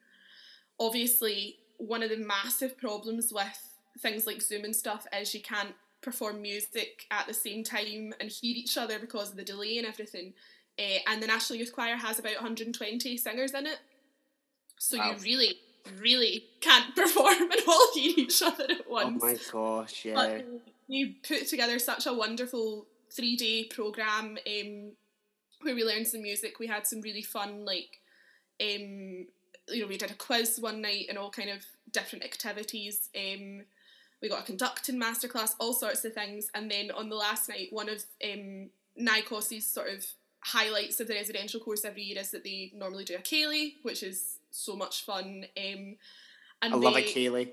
[0.79, 5.75] obviously, one of the massive problems with things like Zoom and stuff is you can't
[6.01, 9.87] perform music at the same time and hear each other because of the delay and
[9.87, 10.33] everything.
[10.79, 13.79] Uh, and the National Youth Choir has about 120 singers in it.
[14.79, 15.13] So wow.
[15.13, 15.59] you really
[16.01, 19.22] really can't perform and all hear each other at once.
[19.22, 20.14] Oh my gosh, yeah.
[20.14, 20.46] But
[20.88, 24.92] we put together such a wonderful three day program um,
[25.62, 26.59] where we learned some music.
[26.59, 28.01] We had some really fun, like,
[28.61, 29.27] um,
[29.68, 33.09] you know, we did a quiz one night and all kind of different activities.
[33.16, 33.62] Um,
[34.22, 36.49] we got a conducting masterclass, all sorts of things.
[36.55, 38.70] And then on the last night, one of um,
[39.01, 40.07] NYCOS's sort of
[40.40, 44.03] highlights of the residential course every year is that they normally do a ceilidh, which
[44.03, 45.45] is so much fun.
[45.57, 45.97] Um,
[46.62, 47.53] and I love a ceilidh.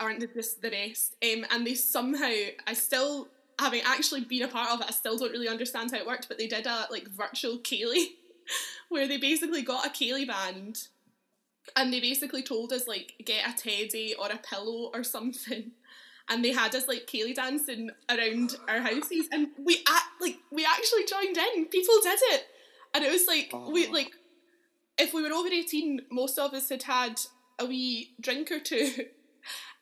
[0.00, 1.16] Aren't just the rest?
[1.22, 2.32] Um, and they somehow,
[2.66, 3.28] I still,
[3.60, 6.28] having actually been a part of it, I still don't really understand how it worked.
[6.28, 8.08] But they did a like virtual ceilidh,
[8.88, 10.88] where they basically got a ceilidh band,
[11.76, 15.72] and they basically told us like get a teddy or a pillow or something.
[16.30, 20.62] And they had us like ceilidh dancing around our houses, and we act like we
[20.62, 21.64] actually joined in.
[21.68, 22.44] People did it,
[22.92, 24.12] and it was like we like
[24.98, 27.20] if we were over 18, most of us had had
[27.58, 28.90] a wee drink or two.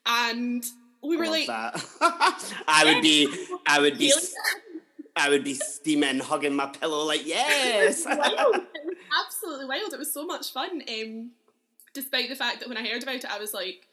[0.09, 0.64] And
[1.02, 3.29] we were like, I would be,
[3.66, 4.14] I would be,
[5.16, 8.05] I would be steaming, hugging my pillow, like, yes.
[8.07, 8.55] wild.
[9.26, 9.92] absolutely wild.
[9.92, 10.81] It was so much fun.
[10.88, 11.33] Um,
[11.92, 13.88] despite the fact that when I heard about it, I was like,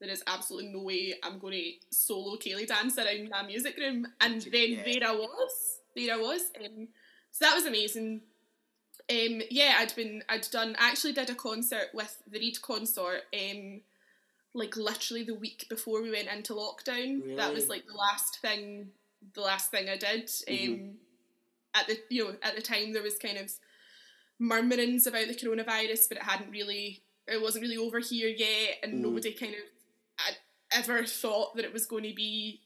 [0.00, 4.06] there is absolutely no way I'm going to solo ceilidh dance around my music room.
[4.20, 4.82] And then yeah.
[4.84, 5.78] there I was.
[5.96, 6.42] There I was.
[6.62, 6.88] Um,
[7.30, 8.20] so that was amazing.
[9.10, 13.22] Um, yeah, I'd been, I'd done, I actually did a concert with the Reed Consort,
[13.32, 13.80] um,
[14.54, 17.22] like literally the week before we went into lockdown.
[17.22, 17.36] Really?
[17.36, 18.88] That was like the last thing,
[19.34, 20.26] the last thing I did.
[20.26, 20.72] Mm-hmm.
[20.72, 20.90] Um,
[21.74, 23.50] at the, you know, at the time there was kind of
[24.38, 28.94] murmurings about the coronavirus, but it hadn't really, it wasn't really over here yet, and
[28.94, 29.00] mm.
[29.00, 29.60] nobody kind of
[30.16, 30.36] had
[30.72, 32.60] ever thought that it was going to be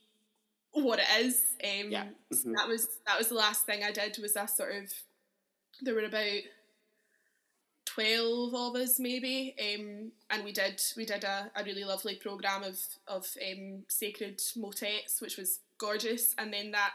[0.73, 1.41] what it is.
[1.63, 2.03] Um, yeah.
[2.03, 2.35] Mm-hmm.
[2.35, 4.91] so that was that was the last thing I did was that sort of
[5.83, 6.41] there were about
[7.85, 12.63] 12 of us maybe um, and we did we did a, a really lovely program
[12.63, 16.91] of of um, sacred motets which was gorgeous and then that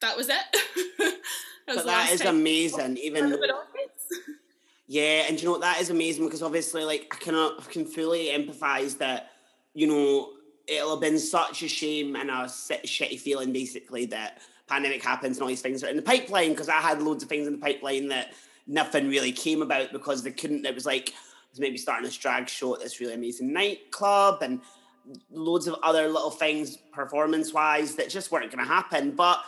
[0.00, 0.34] that was it.
[0.98, 1.18] that
[1.68, 2.96] was but that is amazing.
[2.98, 3.38] Even
[4.86, 5.62] yeah, and you know what?
[5.62, 9.30] That is amazing because obviously, like, I cannot, I can fully empathise that
[9.74, 10.30] you know
[10.66, 15.42] it'll have been such a shame and a shitty feeling basically that pandemic happens and
[15.42, 17.58] all these things are in the pipeline because I had loads of things in the
[17.58, 18.32] pipeline that
[18.66, 20.66] nothing really came about because they couldn't.
[20.66, 21.14] It was like
[21.56, 24.60] was maybe starting a drag show at this really amazing nightclub and
[25.30, 29.12] loads of other little things performance wise that just weren't going to happen.
[29.12, 29.42] But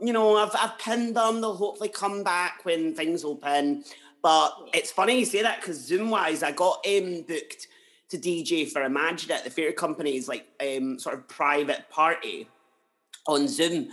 [0.00, 1.40] you know, I've I've pinned them.
[1.40, 3.84] They'll hopefully come back when things open.
[4.22, 7.68] But it's funny you say that because Zoom wise, I got um, booked
[8.08, 12.48] to DJ for Imagine It, the theatre company's like um, sort of private party
[13.26, 13.88] on Zoom.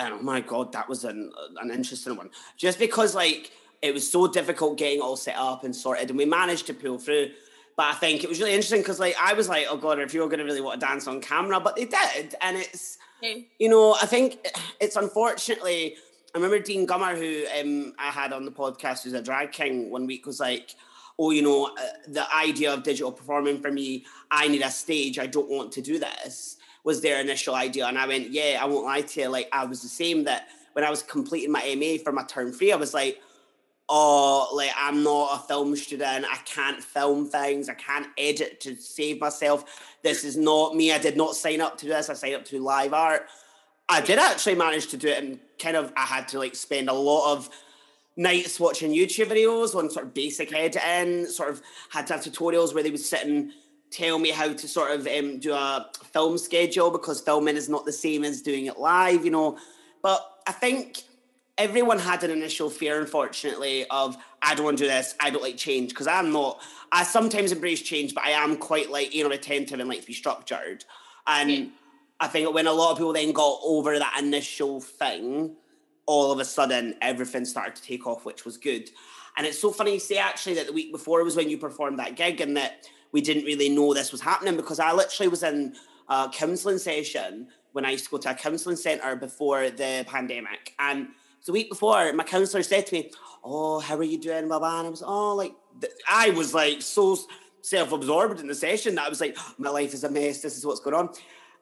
[0.00, 2.30] And oh my god, that was an an interesting one.
[2.56, 6.24] Just because like it was so difficult getting all set up and sorted, and we
[6.24, 7.30] managed to pull through.
[7.76, 10.14] But I think it was really interesting because like I was like, oh god, if
[10.14, 13.46] you're going to really want to dance on camera, but they did, and it's okay.
[13.58, 14.46] you know I think
[14.80, 15.96] it's unfortunately.
[16.32, 19.90] I remember Dean Gummer, who um, I had on the podcast, who's a drag king,
[19.90, 20.76] one week was like,
[21.18, 25.18] "Oh, you know, uh, the idea of digital performing for me, I need a stage.
[25.18, 28.64] I don't want to do this." Was their initial idea, and I went, "Yeah, I
[28.66, 29.28] won't lie to you.
[29.28, 30.24] Like I was the same.
[30.24, 33.20] That when I was completing my MA for my term three, I was like."
[33.90, 36.24] oh, like I'm not a film student.
[36.24, 37.68] I can't film things.
[37.68, 39.64] I can't edit to save myself.
[40.02, 40.92] This is not me.
[40.92, 42.08] I did not sign up to this.
[42.08, 43.26] I signed up to live art.
[43.88, 46.88] I did actually manage to do it, and kind of I had to like spend
[46.88, 47.50] a lot of
[48.16, 51.26] nights watching YouTube videos on sort of basic editing.
[51.26, 53.52] Sort of had to have tutorials where they would sit and
[53.90, 57.84] tell me how to sort of um, do a film schedule because filming is not
[57.84, 59.58] the same as doing it live, you know.
[60.02, 61.02] But I think
[61.58, 65.42] everyone had an initial fear, unfortunately, of I don't want to do this, I don't
[65.42, 66.60] like change, because I'm not.
[66.92, 70.06] I sometimes embrace change, but I am quite like you know attentive and like to
[70.06, 70.84] be structured.
[71.26, 71.64] And yeah.
[72.20, 75.56] I think when a lot of people then got over that initial thing,
[76.06, 78.90] all of a sudden everything started to take off, which was good.
[79.36, 81.98] And it's so funny you say actually that the week before was when you performed
[81.98, 85.42] that gig, and that we didn't really know this was happening because I literally was
[85.42, 85.74] in
[86.08, 90.74] a counselling session when I used to go to a counselling centre before the pandemic,
[90.78, 91.08] and
[91.46, 93.10] the week before, my counselor said to me,
[93.44, 95.54] "Oh, how are you doing, blah blah?" And I was, "Oh, like
[96.08, 97.18] I was like so
[97.62, 100.40] self-absorbed in the session that I was like, my life is a mess.
[100.40, 101.10] This is what's going on."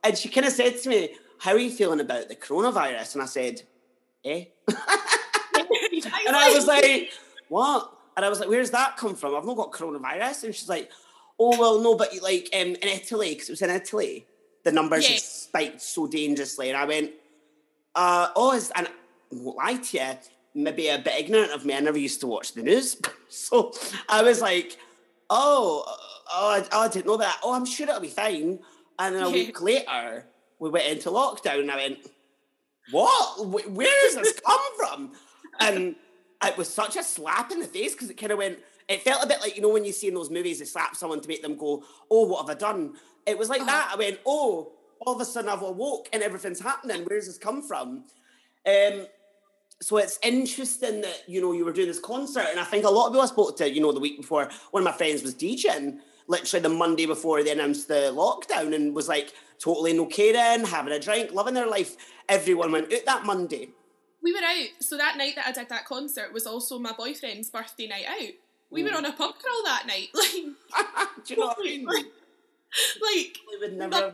[0.03, 3.23] And she kind of said to me, "How are you feeling about the coronavirus?" And
[3.23, 3.63] I said,
[4.25, 4.77] "Eh." and
[6.37, 7.11] I was like,
[7.49, 9.37] "What?" And I was like, "Where's that come from?
[9.37, 10.91] I've not got coronavirus." And she's like,
[11.39, 14.27] "Oh well, no, but like um, in Italy, because it was in Italy,
[14.65, 15.19] the numbers yeah.
[15.19, 17.13] spiked so dangerously." And I went,
[17.95, 18.89] uh, "Oh," is, and
[19.31, 20.13] won't lie to you,
[20.55, 21.75] maybe a bit ignorant of me.
[21.75, 23.01] I never used to watch the news.
[23.29, 23.73] so
[24.09, 24.77] I was like,
[25.31, 27.39] oh, oh, I, oh, I didn't know that.
[27.43, 28.59] Oh, I'm sure it'll be fine.
[28.99, 30.27] And then a week later,
[30.59, 31.99] we went into lockdown and I went,
[32.91, 33.47] what?
[33.47, 35.13] Where does this come from?
[35.61, 35.97] And
[36.45, 39.23] it was such a slap in the face because it kind of went, it felt
[39.23, 41.29] a bit like, you know, when you see in those movies, they slap someone to
[41.29, 42.95] make them go, oh, what have I done?
[43.27, 43.71] It was like uh-huh.
[43.71, 43.91] that.
[43.93, 47.05] I went, oh, all of a sudden I've awoke and everything's happening.
[47.05, 48.05] Where does this come from?
[48.67, 49.07] Um,
[49.81, 52.91] so it's interesting that you know you were doing this concert, and I think a
[52.91, 55.23] lot of people I spoke to, you know, the week before, one of my friends
[55.23, 60.07] was DJing literally the Monday before they announced the lockdown, and was like totally no
[60.07, 61.97] caring, having a drink, loving their life.
[62.29, 63.69] Everyone went out that Monday.
[64.21, 67.51] We were out, so that night that I did that concert was also my boyfriend's
[67.51, 68.35] birthday night out.
[68.71, 68.91] We mm.
[68.91, 70.33] were on a pub crawl that night, like.
[71.25, 71.87] Do you know what I mean?
[73.01, 74.13] Like, like we would never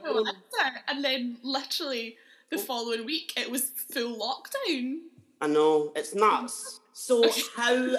[0.87, 2.17] and then literally
[2.51, 4.99] the following week it was full lockdown.
[5.41, 6.79] I know it's nuts.
[6.93, 7.97] So how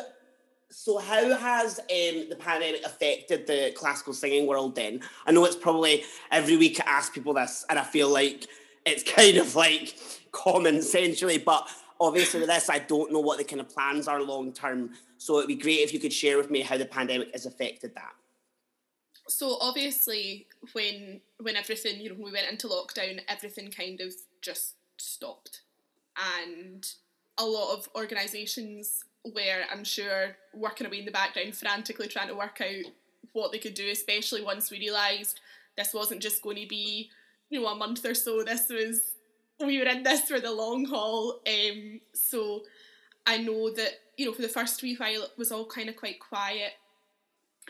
[0.69, 5.01] so how has um, the pandemic affected the classical singing world then?
[5.25, 8.47] I know it's probably every week I ask people this and I feel like
[8.85, 9.95] it's kind of like
[10.31, 14.21] common essentially, but obviously with this I don't know what the kind of plans are
[14.21, 14.91] long term.
[15.17, 17.95] So it'd be great if you could share with me how the pandemic has affected
[17.95, 18.13] that.
[19.27, 24.13] So obviously when when everything, you know, when we went into lockdown, everything kind of
[24.41, 25.61] just stopped.
[26.37, 26.87] And
[27.37, 29.03] a lot of organisations
[29.33, 32.91] where I'm sure working away in the background, frantically trying to work out
[33.33, 35.39] what they could do, especially once we realised
[35.75, 37.09] this wasn't just going to be,
[37.49, 38.43] you know, a month or so.
[38.43, 39.14] This was
[39.59, 41.41] we were in this for the long haul.
[41.47, 42.63] Um, so
[43.25, 45.95] I know that you know for the first wee while it was all kind of
[45.95, 46.73] quite quiet,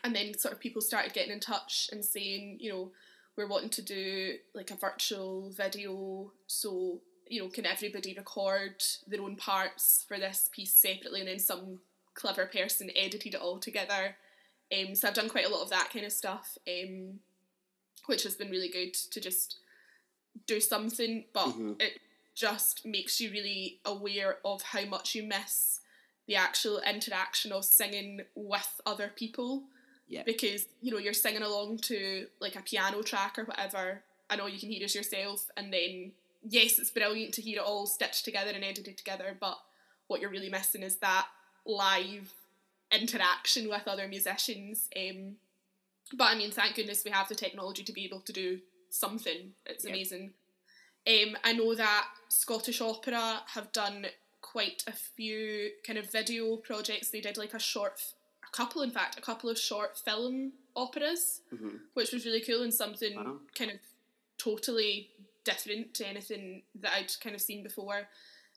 [0.04, 2.92] and then sort of people started getting in touch and saying, you know,
[3.38, 9.22] we're wanting to do like a virtual video, so you know, can everybody record their
[9.22, 11.80] own parts for this piece separately and then some
[12.14, 14.16] clever person edited it all together.
[14.72, 17.20] Um, so I've done quite a lot of that kind of stuff, um,
[18.06, 19.58] which has been really good to just
[20.48, 21.26] do something.
[21.34, 21.74] But mm-hmm.
[21.80, 22.00] it
[22.36, 25.80] just makes you really aware of how much you miss
[26.28, 29.64] the actual interaction of singing with other people.
[30.08, 30.24] Yeah.
[30.26, 34.50] Because, you know, you're singing along to like a piano track or whatever, and all
[34.50, 36.12] you can hear is yourself, and then,
[36.48, 39.58] yes, it's brilliant to hear it all stitched together and edited together, but
[40.08, 41.26] what you're really missing is that
[41.66, 42.34] live
[42.92, 44.90] interaction with other musicians.
[44.96, 45.38] Um,
[46.14, 48.60] but I mean, thank goodness we have the technology to be able to do
[49.00, 49.54] something.
[49.66, 49.92] It's Yeah.
[49.92, 50.34] amazing.
[51.08, 54.08] Um, I know that Scottish Opera have done
[54.42, 57.10] quite a few kind of video projects.
[57.10, 58.02] They did like a short,
[58.44, 61.82] a couple in fact, a couple of short film operas, Mhm.
[61.94, 63.40] which was really cool and something Wow.
[63.54, 63.80] kind of
[64.38, 65.12] totally
[65.44, 68.10] different to anything that I'd kind of seen before.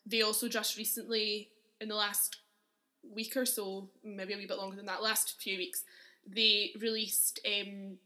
[0.07, 2.39] They also just recently, in the last
[3.03, 5.85] week or so, maybe a wee bit longer than that, last few weeks,
[6.27, 7.99] they released um,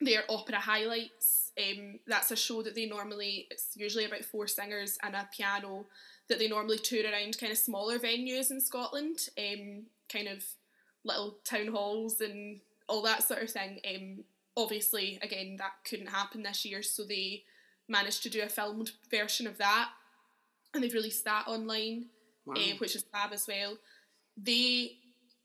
[0.00, 1.52] their opera highlights.
[1.58, 5.86] Um, that's a show that they normally, it's usually about four singers and a piano
[6.28, 10.44] that they normally tour around kind of smaller venues in Scotland, um, kind of
[11.04, 13.80] little town halls and all that sort of thing.
[13.88, 14.24] Um,
[14.56, 17.42] obviously, again, that couldn't happen this year, so they
[17.88, 19.88] managed to do a filmed version of that
[20.72, 22.06] and they've released that online
[22.46, 22.54] Wow.
[22.56, 23.76] uh, which is fab as well.
[24.36, 24.92] They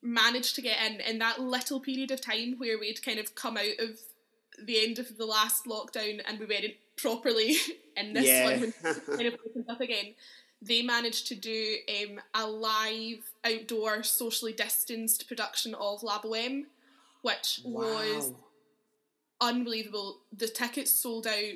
[0.01, 3.57] managed to get in in that little period of time where we'd kind of come
[3.57, 3.99] out of
[4.63, 7.55] the end of the last lockdown and we weren't properly
[7.97, 8.45] in this yeah.
[8.45, 8.71] one when
[9.17, 10.13] kind of opened up again.
[10.61, 16.65] They managed to do um, a live outdoor socially distanced production of La Boheme,
[17.21, 18.31] which was
[19.41, 20.19] unbelievable.
[20.35, 21.53] The tickets sold out.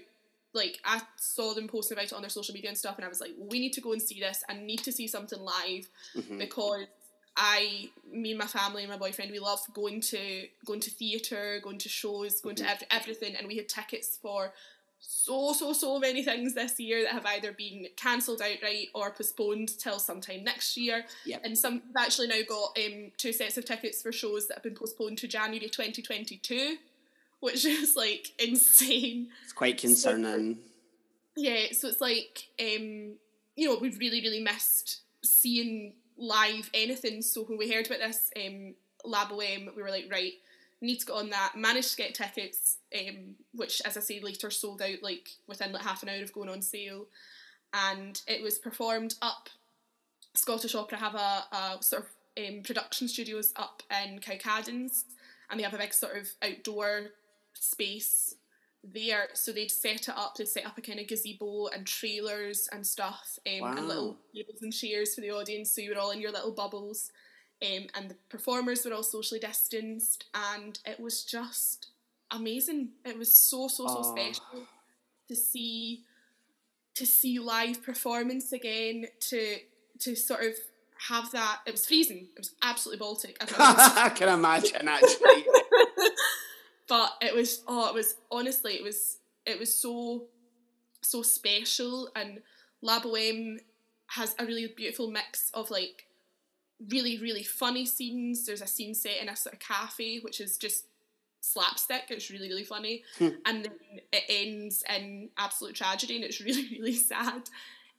[0.53, 3.07] Like I saw them posting about it on their social media and stuff, and I
[3.07, 4.43] was like, "We need to go and see this.
[4.49, 6.39] I need to see something live Mhm.
[6.39, 6.85] because
[7.37, 11.59] I, me and my family and my boyfriend, we love going to going to theatre,
[11.63, 14.51] going to shows, going to ev- everything, and we had tickets for
[14.99, 19.77] so so so many things this year that have either been cancelled outright or postponed
[19.79, 21.05] till sometime next year.
[21.25, 21.41] Yep.
[21.45, 24.63] And some have actually now got um, two sets of tickets for shows that have
[24.63, 26.77] been postponed to January twenty twenty two,
[27.39, 29.29] which is like insane.
[29.43, 30.59] It's quite concerning.
[31.37, 33.13] Yeah, so it's like um,
[33.55, 37.21] you know we've really really missed seeing live anything.
[37.21, 40.33] So when we heard about this um, La Boheme, we were like, right,
[40.81, 41.53] need to get on that.
[41.55, 45.83] Managed to get tickets, um, which as I say later sold out like within like
[45.83, 47.05] half an hour of going on sale,
[47.73, 49.49] and it was performed up.
[50.35, 52.09] Scottish Opera have a, a sort of
[52.45, 55.03] um, production studios up in Cowcaddens,
[55.49, 57.11] and they have a big sort of outdoor
[57.53, 58.35] space
[58.83, 59.29] there.
[59.33, 60.35] So they'd set it up.
[60.35, 64.61] They'd set up a kind of gazebo and trailers and stuff, um, and little tables
[64.61, 65.71] and chairs for the audience.
[65.71, 67.11] So you were all in your little bubbles,
[67.61, 71.87] um, and the performers were all socially distanced, and it was just
[72.31, 72.89] amazing.
[73.05, 74.15] It was so so so Oh.
[74.15, 74.67] special
[75.27, 76.03] to see
[76.95, 79.07] to see live performance again.
[79.29, 79.57] To
[79.99, 80.53] to sort of
[81.09, 81.59] have that.
[81.65, 82.29] It was freezing.
[82.35, 83.37] It was absolutely Baltic.
[83.41, 85.45] I I can imagine actually.
[86.89, 90.25] but it was oh it was honestly it was it was so
[91.01, 92.09] so special.
[92.15, 92.41] And
[92.81, 93.59] La Boheme
[94.07, 96.07] has a really beautiful mix of like
[96.89, 98.45] really really funny scenes.
[98.45, 100.85] There's a scene set in a sort of cafe which is just
[101.41, 102.03] slapstick.
[102.09, 103.03] It's really really funny.
[103.17, 103.29] Hmm.
[103.45, 107.49] and then it ends in absolute tragedy and it's really really sad.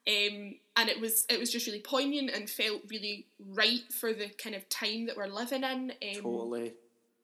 [0.09, 4.31] Um, and it was it was just really poignant and felt really right for the
[4.42, 5.90] kind of time that we're living in.
[6.16, 6.72] Um, totally.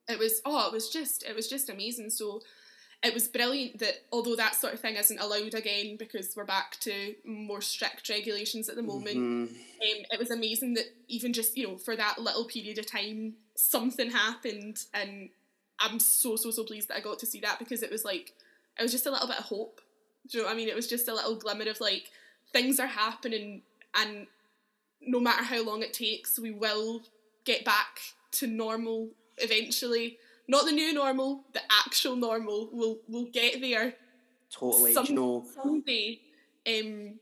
[0.08, 2.10] It was oh it was just it was just amazing.
[2.10, 2.42] So
[3.02, 6.78] it was brilliant that although that sort of thing isn't allowed again because we're back
[6.80, 9.48] to more strict regulations at the moment Mhm.
[9.50, 9.54] um,
[10.10, 14.10] it was amazing that even just you know for that little period of time something
[14.10, 14.84] happened.
[14.94, 15.28] And
[15.78, 18.32] i'm so so so pleased that i got to see that because it was like
[18.78, 19.80] it was just a little bit of hope.
[20.28, 20.68] Do you know what i mean?
[20.68, 22.10] It was just a little glimmer of like
[22.52, 23.62] things are happening
[23.94, 24.26] and
[25.02, 27.02] no matter how long it takes we will
[27.44, 28.00] get back
[28.32, 30.18] to normal eventually
[30.48, 33.94] not the new normal the actual normal we'll we'll get there
[34.50, 34.92] Totally.
[34.92, 36.20] some, you know, someday.
[36.66, 37.18] Um,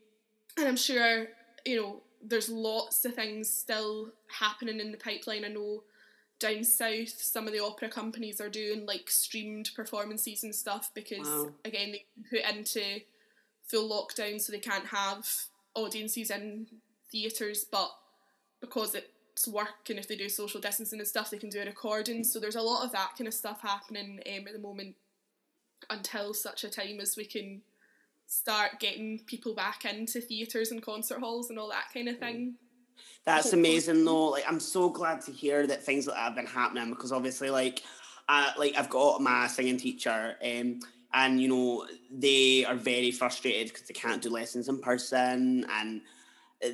[0.56, 1.26] and I'm sure,
[1.64, 5.44] you know, there's lots of things still happening in the pipeline.
[5.44, 5.82] I know
[6.38, 11.26] down south, some of the opera companies are doing like streamed performances and stuff because,
[11.26, 11.52] Wow.
[11.64, 13.00] again, they put into
[13.66, 15.26] full lockdown so they can't have
[15.74, 16.66] audiences in
[17.10, 17.90] theatres, but
[18.60, 19.06] because it's
[19.48, 22.24] work and if they do social distancing and stuff, they can do a recording.
[22.24, 24.94] So there's a lot of that kind of stuff happening um, at the moment
[25.90, 27.60] until such a time as we can
[28.26, 32.54] start getting people back into theatres and concert halls and all that kind of thing.
[33.24, 33.60] That's Hopefully.
[33.60, 34.28] amazing though.
[34.28, 37.50] Like I'm so glad to hear that things like that have been happening because obviously
[37.50, 37.82] like
[38.28, 40.80] uh, like I've got my singing teacher um
[41.12, 46.02] and you know they are very frustrated because they can't do lessons in person and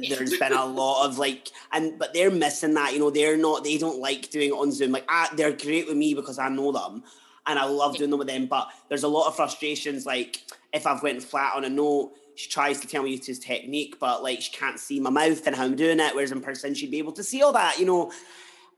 [0.09, 3.65] there's been a lot of like and but they're missing that you know they're not
[3.65, 4.93] they don't like doing it on zoom.
[4.93, 7.03] Like ah, they're great with me because i know them
[7.47, 10.87] and i love doing them with them but there's a lot of frustrations like if
[10.87, 14.41] i've went flat on a note she tries to tell me his technique but like
[14.41, 16.99] she can't see my mouth and how i'm doing it whereas in person she'd be
[16.99, 18.13] able to see all that you know?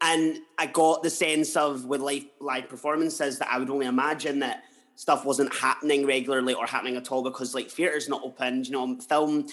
[0.01, 4.41] And i got the sense of with live live performances that i would only imagine
[4.41, 4.65] that
[5.03, 8.97] stuff wasn't happening regularly or happening at all because like theatre's not open you know
[9.01, 9.45] film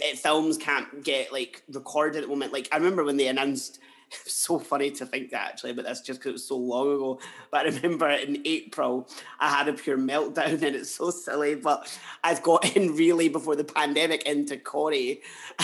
[0.00, 2.52] eh, films can't get like recorded at the moment.
[2.52, 3.80] Like i remember when they announced
[4.26, 7.18] so funny to think that actually but that's just because it was so long ago
[7.50, 9.08] but i remember in april
[9.40, 13.56] i had a pure meltdown and it's so silly but i've got in really before
[13.56, 15.20] the pandemic into corrie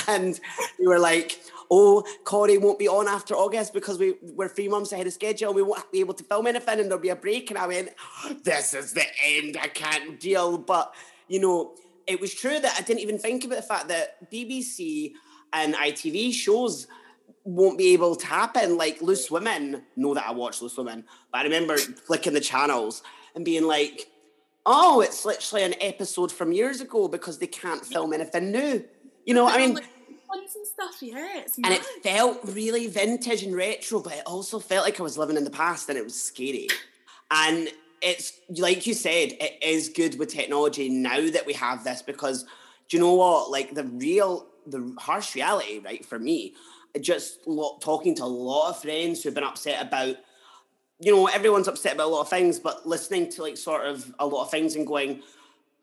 [0.08, 0.40] and
[0.80, 1.38] we were like
[1.70, 5.52] oh, Corrie won't be on after August because we, we're three months ahead of schedule.
[5.52, 7.50] We won't be able to film anything and there'll be a break.
[7.50, 7.90] And I went,
[8.42, 9.56] this is the end.
[9.60, 10.58] I can't deal.
[10.58, 10.94] But,
[11.28, 11.74] you know,
[12.06, 15.12] it was true that I didn't even think about the fact that BBC
[15.52, 16.86] and ITV shows
[17.44, 18.76] won't be able to happen.
[18.76, 23.02] Like Loose Women, know that I watch Loose Women, but I remember clicking the channels
[23.34, 24.10] and being like,
[24.66, 28.84] oh, it's literally an episode from years ago because they can't film anything new.
[29.24, 29.78] You know, I mean,
[30.78, 31.02] stuff.
[31.02, 35.18] Yeah, and it felt really vintage and retro, but it also felt like I was
[35.18, 36.68] living in the past, and it was scary.
[37.30, 37.68] And
[38.00, 42.44] it's like you said, it is good with technology now that we have this because
[42.88, 43.50] do you know what?
[43.50, 46.04] Like the real, the harsh reality, right?
[46.04, 46.54] For me,
[47.00, 47.44] just
[47.80, 50.16] talking to a lot of friends who've been upset about
[51.00, 54.12] you know, everyone's upset about a lot of things, but listening to like sort of
[54.18, 55.22] a lot of things and going,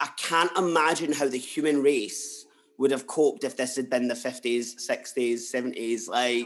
[0.01, 2.34] I can't imagine how the human race
[2.77, 6.07] would have coped if this had been the 50s, 60s, 70s.
[6.07, 6.45] Like,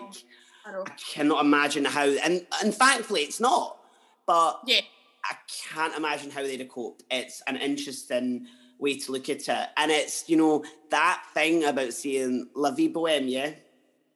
[0.66, 3.78] I, I, I cannot imagine how, and, and thankfully it's not,
[4.26, 4.82] but yeah.
[5.26, 5.36] I
[5.74, 7.04] can't imagine how they'd have coped.
[7.10, 9.70] It's an interesting way to look at it.
[9.78, 13.52] And it's, you know, that thing about seeing La Vie Boheme, yeah?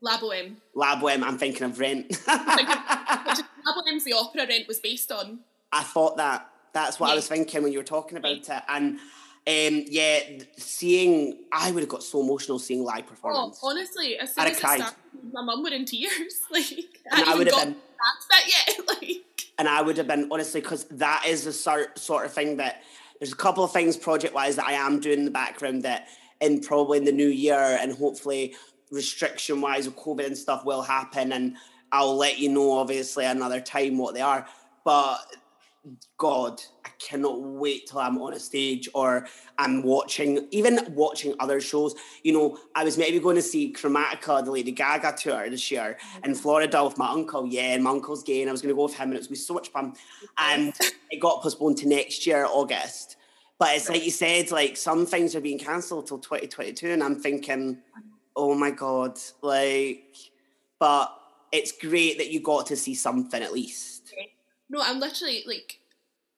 [0.01, 0.57] La Boheme.
[0.75, 2.17] La Boheme, I'm thinking of Rent.
[2.27, 5.39] La Boheme's the opera Rent was based on.
[5.71, 6.49] I thought that.
[6.73, 7.13] That's what yeah.
[7.13, 8.57] I was thinking when you were talking about yeah.
[8.57, 8.63] it.
[8.67, 8.99] And
[9.45, 10.19] um, yeah,
[10.57, 13.59] seeing I would have got so emotional seeing live performance.
[13.61, 14.85] Oh, honestly, as soon I'd as it started,
[15.31, 16.11] my mum were in tears.
[16.51, 16.71] Like,
[17.11, 17.75] and I, I would have been
[18.29, 18.87] that yet.
[19.01, 19.23] like,
[19.57, 22.83] and I would have been honestly because that is the sort sort of thing that
[23.19, 26.07] there's a couple of things project wise that I am doing in the background that
[26.39, 28.55] in probably in the new year and hopefully
[28.91, 31.57] restriction wise with COVID and stuff will happen and
[31.91, 34.47] I'll let you know obviously another time what they are.
[34.83, 35.19] But
[36.17, 39.27] God, I cannot wait till I'm on a stage or
[39.57, 41.95] I'm watching, even watching other shows.
[42.23, 45.97] You know, I was maybe going to see Chromatica, the Lady Gaga tour this year
[46.23, 46.33] in mm-hmm.
[46.33, 47.45] Florida with my uncle.
[47.45, 49.19] Yeah, and my uncle's gay, and I was going to go with him, and it
[49.19, 49.93] was going to be so much fun.
[50.37, 50.73] And
[51.11, 53.17] it got postponed to next year, August.
[53.59, 57.19] But it's like you said, like some things are being cancelled till 2022, and I'm
[57.19, 57.79] thinking,
[58.35, 60.15] oh my God, like,
[60.79, 61.13] but
[61.51, 63.92] it's great that you got to see something at least.
[64.69, 65.79] No, I'm literally like,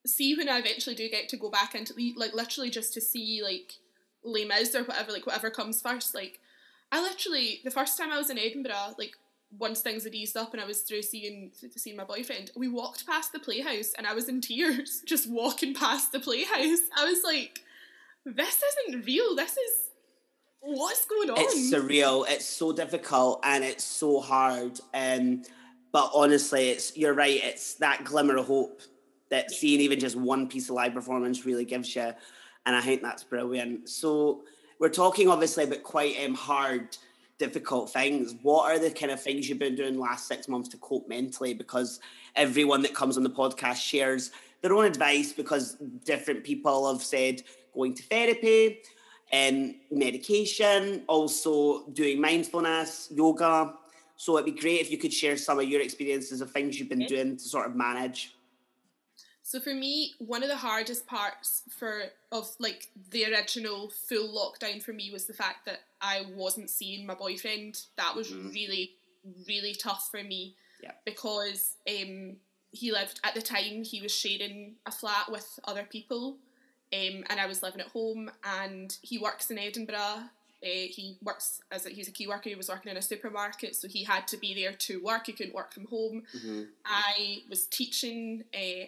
[0.06, 3.42] see when I eventually do get to go back into like literally just to see
[3.44, 3.74] like
[4.24, 6.14] Les Mis or whatever, like whatever comes first.
[6.14, 6.40] Like,
[6.92, 9.14] I literally the first time I was in Edinburgh, like
[9.58, 13.06] once things had eased up and I was through seeing seeing my boyfriend, we walked
[13.06, 16.80] past the playhouse and I was in tears just walking past the playhouse.
[16.98, 17.60] I was like,
[18.26, 19.36] this isn't real.
[19.36, 19.92] This is
[20.62, 21.38] what's going on.
[21.40, 22.26] It's surreal.
[22.28, 24.80] It's so difficult and it's so hard.
[24.94, 25.44] Um,
[25.96, 27.40] but honestly, it's you're right.
[27.42, 28.82] It's that glimmer of hope
[29.30, 32.12] that seeing even just one piece of live performance really gives you,
[32.66, 33.88] and I think that's brilliant.
[33.88, 34.44] So
[34.78, 36.98] we're talking obviously about quite um, hard,
[37.38, 38.36] difficult things.
[38.42, 41.08] What are the kind of things you've been doing the last six months to cope
[41.08, 41.54] mentally?
[41.54, 42.02] Because
[42.36, 44.32] everyone that comes on the podcast shares
[44.62, 47.42] their own advice because different people have said
[47.74, 48.80] going to therapy
[49.32, 53.76] and um, medication, also doing mindfulness, yoga
[54.16, 56.90] so it'd be great if you could share some of your experiences of things you've
[56.90, 57.16] been okay.
[57.16, 58.36] doing to sort of manage.
[59.44, 64.82] So for me, one of the hardest parts for of like the original full lockdown
[64.82, 67.80] for me was the fact that I wasn't seeing my boyfriend.
[67.98, 68.52] That was mm.
[68.52, 68.94] really,
[69.48, 70.56] really tough for me.
[70.82, 70.94] Yeah.
[71.06, 72.38] Because um,
[72.72, 76.38] he lived at the time he was sharing a flat with other people.
[76.92, 80.24] Um, and I was living at home and he works in Edinburgh
[80.66, 82.50] uh, he works as a, he's a key worker.
[82.50, 85.28] He was working in a supermarket, so he had to be there to work.
[85.28, 86.24] He couldn't work from home.
[86.36, 86.64] Mm-hmm.
[86.86, 88.88] I was teaching, uh,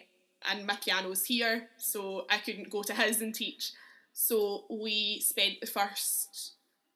[0.50, 0.68] and
[1.08, 3.72] was here, so I couldn't go to his and teach.
[4.12, 6.54] So we spent the first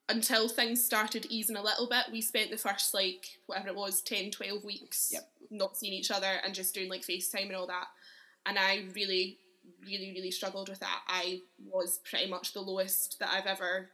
[0.08, 2.04] until things started easing a little bit.
[2.10, 5.28] We spent the first like whatever it was, 10, 12 weeks yep.
[5.50, 7.86] not seeing each other and just doing like FaceTime and all that.
[8.46, 9.38] And I really
[9.84, 11.00] really, really struggled with that.
[11.08, 13.90] I was pretty much the lowest that I've ever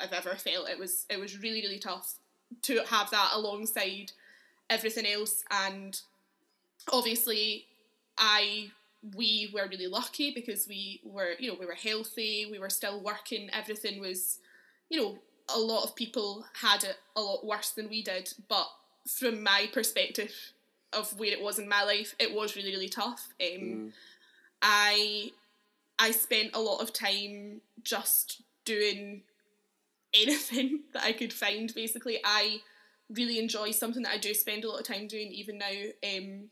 [0.00, 0.68] I've ever felt.
[0.68, 2.14] It was it was really, really tough
[2.62, 4.12] to have that alongside
[4.70, 6.00] everything else and
[6.92, 7.64] obviously
[8.16, 8.70] I
[9.16, 13.00] we were really lucky because we were you know we were healthy we were still
[13.00, 14.38] working everything was
[14.90, 15.18] you know
[15.54, 18.66] a lot of people had it a lot worse than we did but
[19.06, 20.52] from my perspective
[20.92, 23.92] of where it was in my life it was really really tough um, mm.
[24.60, 25.30] i
[25.98, 29.22] i spent a lot of time just doing
[30.14, 32.58] anything that i could find basically i
[33.10, 35.72] really enjoy something that i do spend a lot of time doing even now
[36.16, 36.48] um,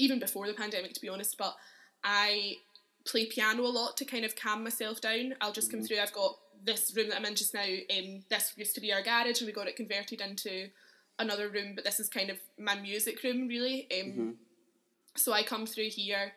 [0.00, 1.36] even before the pandemic, to be honest.
[1.38, 1.54] But
[2.02, 2.56] I
[3.04, 5.34] play piano a lot to kind of calm myself down.
[5.40, 5.86] I'll just come mm-hmm.
[5.86, 6.00] through.
[6.00, 7.62] I've got this room that I'm in just now.
[7.62, 10.68] Um, this used to be our garage, and we got it converted into
[11.18, 11.74] another room.
[11.74, 13.86] But this is kind of my music room, really.
[13.92, 14.30] Um, mm-hmm.
[15.16, 16.32] So I come through here,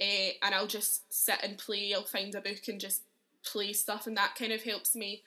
[0.00, 1.92] uh, and I'll just sit and play.
[1.94, 3.02] I'll find a book and just
[3.44, 5.22] play stuff, and that kind of helps me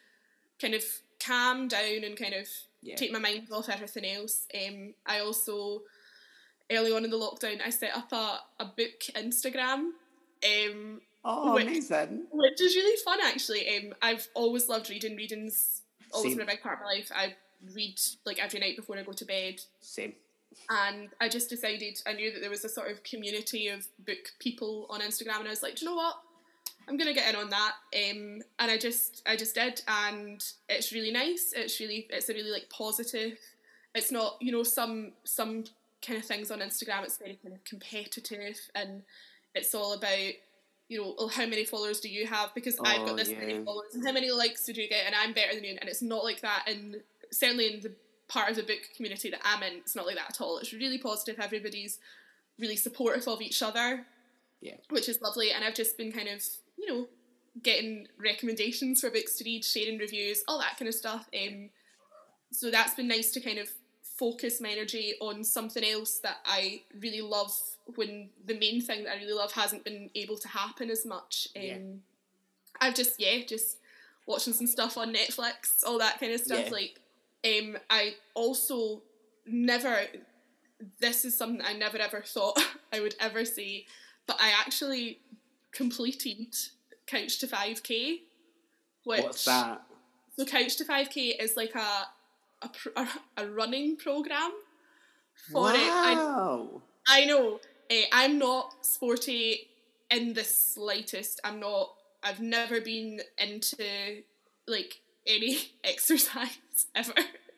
[0.62, 0.84] kind of
[1.20, 2.48] calm down and kind of
[2.82, 2.96] yeah.
[2.96, 4.48] take my mind off everything else.
[4.54, 5.82] Um, I also
[6.72, 9.90] early on in the lockdown, I set up a, a book Instagram.
[10.44, 12.26] Um, oh, which, amazing!
[12.32, 13.78] Which is really fun, actually.
[13.78, 15.16] Um, I've always loved reading.
[15.16, 15.82] Reading's
[16.12, 16.38] always Same.
[16.38, 17.12] been a big part of my life.
[17.16, 17.36] I
[17.74, 19.62] read like every night before I go to bed.
[19.80, 20.14] Same.
[20.70, 24.32] And I just decided I knew that there was a sort of community of book
[24.40, 26.16] people on Instagram, and I was like, do you know what?
[26.88, 27.74] I'm gonna get in on that.
[27.96, 31.54] Um, and I just I just did, and it's really nice.
[31.56, 33.38] It's really it's a really like positive.
[33.96, 35.66] It's not you know some some
[36.06, 37.04] kind of things on Instagram.
[37.04, 39.04] It's very kind of competitive, and
[39.56, 40.34] it's all about
[40.90, 43.40] you know oh, how many followers do you have because oh, I've got this yeah.
[43.40, 45.90] many followers and how many likes did you get and I'm better than you and
[45.90, 46.98] it's not like that and
[47.32, 47.92] certainly in the
[48.28, 50.74] part of the book community that I'm in it's not like that at all it's
[50.74, 52.00] really positive everybody's
[52.60, 54.06] really supportive of each other
[54.62, 56.44] yeah which is lovely and I've just been kind of
[56.78, 57.08] you know
[57.62, 61.70] getting recommendations for books to read sharing reviews all that kind of stuff um,
[62.52, 63.70] so that's been nice to kind of
[64.18, 67.52] focus my energy on something else that I really love
[67.96, 71.48] when the main thing that I really love hasn't been able to happen as much.
[71.56, 71.78] Um, yeah.
[72.80, 73.78] I've just yeah, just
[74.26, 76.66] watching some stuff on Netflix, all that kind of stuff.
[76.66, 76.72] Yeah.
[76.72, 77.00] Like,
[77.46, 79.02] um, I also
[79.46, 80.02] never.
[81.00, 82.60] This is something I never ever thought
[82.94, 83.86] I would ever say,
[84.28, 85.20] but I actually
[85.74, 86.56] completed
[87.08, 88.22] Couch to Five K.
[89.04, 89.82] Which, What's that?
[90.38, 92.08] So Couch to Five K is like a
[92.62, 93.08] a, a,
[93.38, 94.52] a running program
[95.52, 95.74] for wow.
[95.74, 96.82] it.
[97.08, 97.60] I, I know.
[97.92, 99.68] Uh, I'm not sporty
[100.10, 101.42] in the slightest.
[101.44, 101.94] I'm not.
[102.24, 104.24] I've never been into
[104.68, 106.58] like any exercise
[106.96, 107.14] ever.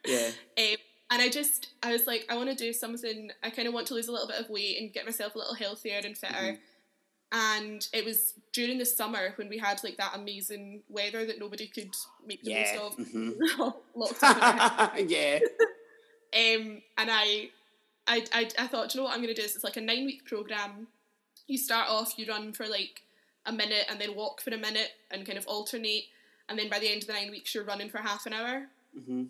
[0.06, 0.32] Yeah.
[0.58, 0.76] Um,
[1.12, 3.30] and I just, I was like, I want to do something.
[3.44, 5.38] I kind of want to lose a little bit of weight and get myself a
[5.38, 6.34] little healthier and fitter.
[6.34, 6.62] Mm-hmm
[7.32, 11.68] and it was during the summer when we had like that amazing weather that nobody
[11.68, 11.94] could
[12.26, 12.78] make the yeah.
[12.78, 13.06] most of.
[13.06, 13.32] Mm-hmm.
[15.10, 15.40] yeah.
[16.34, 17.50] um, and I,
[18.08, 19.42] I, I, I thought, you know what I'm going to do?
[19.42, 19.56] This?
[19.56, 20.88] It's like a nine week program.
[21.48, 23.02] You start off, you run for like
[23.46, 26.06] a minute, and then walk for a minute, and kind of alternate.
[26.48, 28.68] And then by the end of the nine weeks, you're running for half an hour.
[28.98, 29.24] Mm-hmm.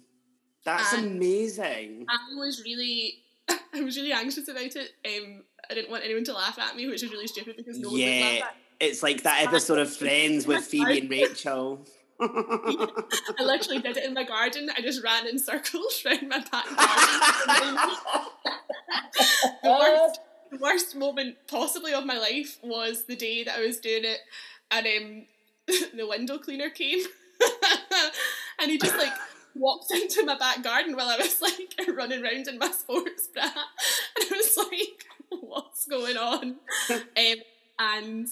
[0.63, 2.05] That's and amazing.
[2.09, 3.19] I was really,
[3.75, 4.91] I was really anxious about it.
[5.05, 7.91] Um, I didn't want anyone to laugh at me, which is really stupid because no
[7.91, 8.61] yeah, one would laugh at me.
[8.79, 11.85] It's like that episode of Friends with Phoebe and Rachel.
[12.19, 14.69] I literally did it in my garden.
[14.75, 17.79] I just ran in circles around my back garden.
[19.63, 20.19] the, worst,
[20.51, 24.19] the worst moment possibly of my life was the day that I was doing it
[24.71, 25.25] and um,
[25.97, 26.99] the window cleaner came
[28.59, 29.13] and he just like
[29.55, 33.43] walked into my back garden while I was like running around in my sports bra
[33.45, 35.05] and I was like
[35.41, 36.55] what's going on?
[36.89, 37.01] um,
[37.79, 38.27] and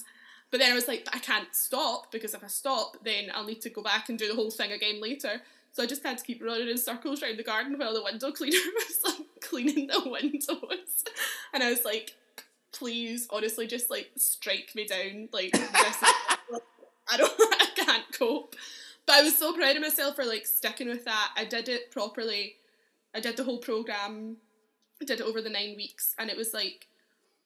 [0.52, 3.62] but then I was like, I can't stop because if I stop, then I'll need
[3.62, 5.42] to go back and do the whole thing again later.
[5.72, 8.32] So I just had to keep running in circles around the garden while the window
[8.32, 11.04] cleaner was like cleaning the windows.
[11.54, 12.16] And I was like,
[12.72, 15.30] please, honestly, just like strike me down.
[15.34, 15.98] Like this
[17.10, 18.56] I don't I can't cope.
[19.06, 21.32] But I was so proud of myself for like sticking with that.
[21.36, 22.56] I did it properly.
[23.14, 24.38] I did the whole program.
[25.02, 26.88] I did it over the nine weeks, and it was like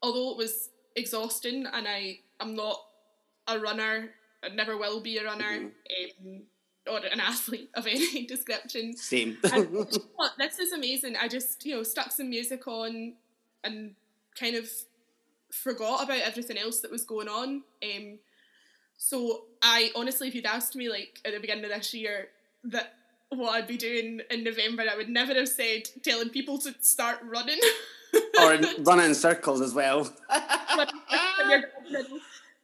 [0.01, 2.79] although it was exhausting and I I'm not
[3.47, 4.11] a runner,
[4.43, 6.27] I never will be a runner, mm-hmm.
[6.27, 6.41] um,
[6.89, 8.95] or an athlete of any description.
[8.95, 9.37] Same.
[9.43, 9.87] and,
[10.37, 11.15] this is amazing.
[11.15, 13.13] I just, you know, stuck some music on
[13.63, 13.95] and
[14.39, 14.69] kind of
[15.51, 17.63] forgot about everything else that was going on.
[17.83, 18.19] Um,
[18.97, 22.29] so I honestly, if you'd asked me like at the beginning of this year
[22.65, 22.95] that
[23.29, 27.19] what I'd be doing in November, I would never have said telling people to start
[27.23, 27.59] running.
[28.39, 30.11] or running in circles as well.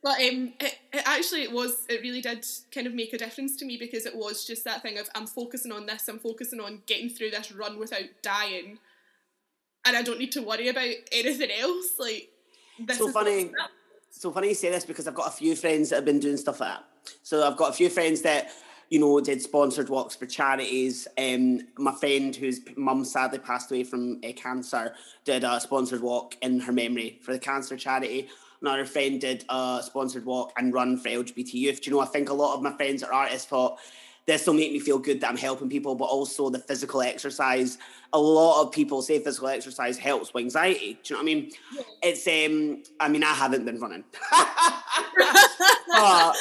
[0.03, 3.55] But um, it, it actually it was it really did kind of make a difference
[3.55, 6.59] to me because it was just that thing of I'm focusing on this, I'm focusing
[6.59, 8.79] on getting through this run without dying,
[9.86, 11.91] and I don't need to worry about anything else.
[11.97, 12.27] Like
[12.86, 13.53] this so funny.
[14.16, 16.38] So funny you say this because I've got a few friends that have been doing
[16.38, 16.84] stuff like that.
[17.24, 18.51] So I've got a few friends that
[18.89, 21.07] you know did sponsored walks for charities.
[21.18, 24.93] Um, my friend whose mum sadly passed away from uh, cancer
[25.26, 28.30] did a sponsored walk in her memory for the cancer charity.
[28.61, 31.82] Another friend did a sponsored walk and run for LGBT youth.
[31.82, 32.01] Do you know?
[32.01, 33.80] I think a lot of my friends are artists thought
[34.26, 37.78] this will make me feel good that I'm helping people, but also the physical exercise.
[38.13, 40.99] A lot of people say physical exercise helps with anxiety.
[41.03, 41.51] Do you know what I mean?
[42.01, 44.03] It's um, I mean, I haven't been running.
[45.88, 46.36] but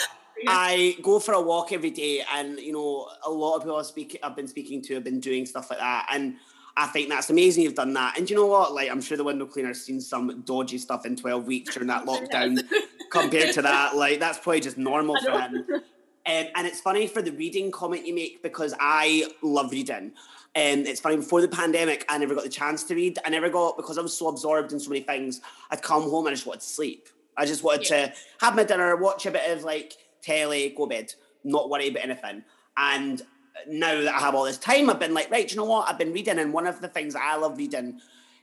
[0.47, 3.83] I go for a walk every day, and you know, a lot of people I
[3.83, 6.37] speak, I've been speaking to have been doing stuff like that, and
[6.77, 7.65] I think that's amazing.
[7.65, 8.75] You've done that, and you know what?
[8.75, 12.05] Like, I'm sure the window cleaner's seen some dodgy stuff in 12 weeks during that
[12.07, 12.63] lockdown.
[13.11, 15.65] compared to that, like that's probably just normal for him.
[16.25, 20.13] Um, and it's funny for the reading comment you make because I love reading.
[20.55, 23.19] And it's funny, before the pandemic, I never got the chance to read.
[23.25, 26.27] I never got, because I was so absorbed in so many things, I'd come home
[26.27, 27.09] and I just wanted to sleep.
[27.37, 28.07] I just wanted Yeah.
[28.09, 31.13] to have my dinner, watch a bit of like telly, go bed,
[31.43, 32.45] not worry about anything.
[32.77, 33.23] And
[33.67, 35.89] now that I have all this time, I've been like, right, you know what?
[35.89, 38.01] I've been reading, and one of the things I love reading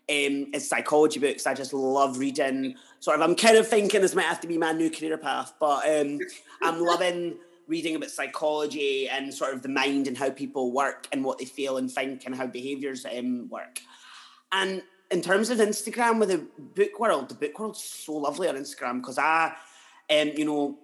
[0.09, 1.45] um, is psychology books.
[1.45, 2.75] I just love reading.
[2.99, 5.53] Sort of, I'm kind of thinking this might have to be my new career path,
[5.59, 6.19] but um,
[6.63, 7.37] I'm loving
[7.69, 11.45] reading about psychology and sort of the mind and how people work and what they
[11.45, 13.79] feel and think and how behaviors um, work.
[14.51, 18.55] And in terms of Instagram with the book world, the book world's so lovely on
[18.55, 19.53] Instagram because I,
[20.09, 20.79] um, you know,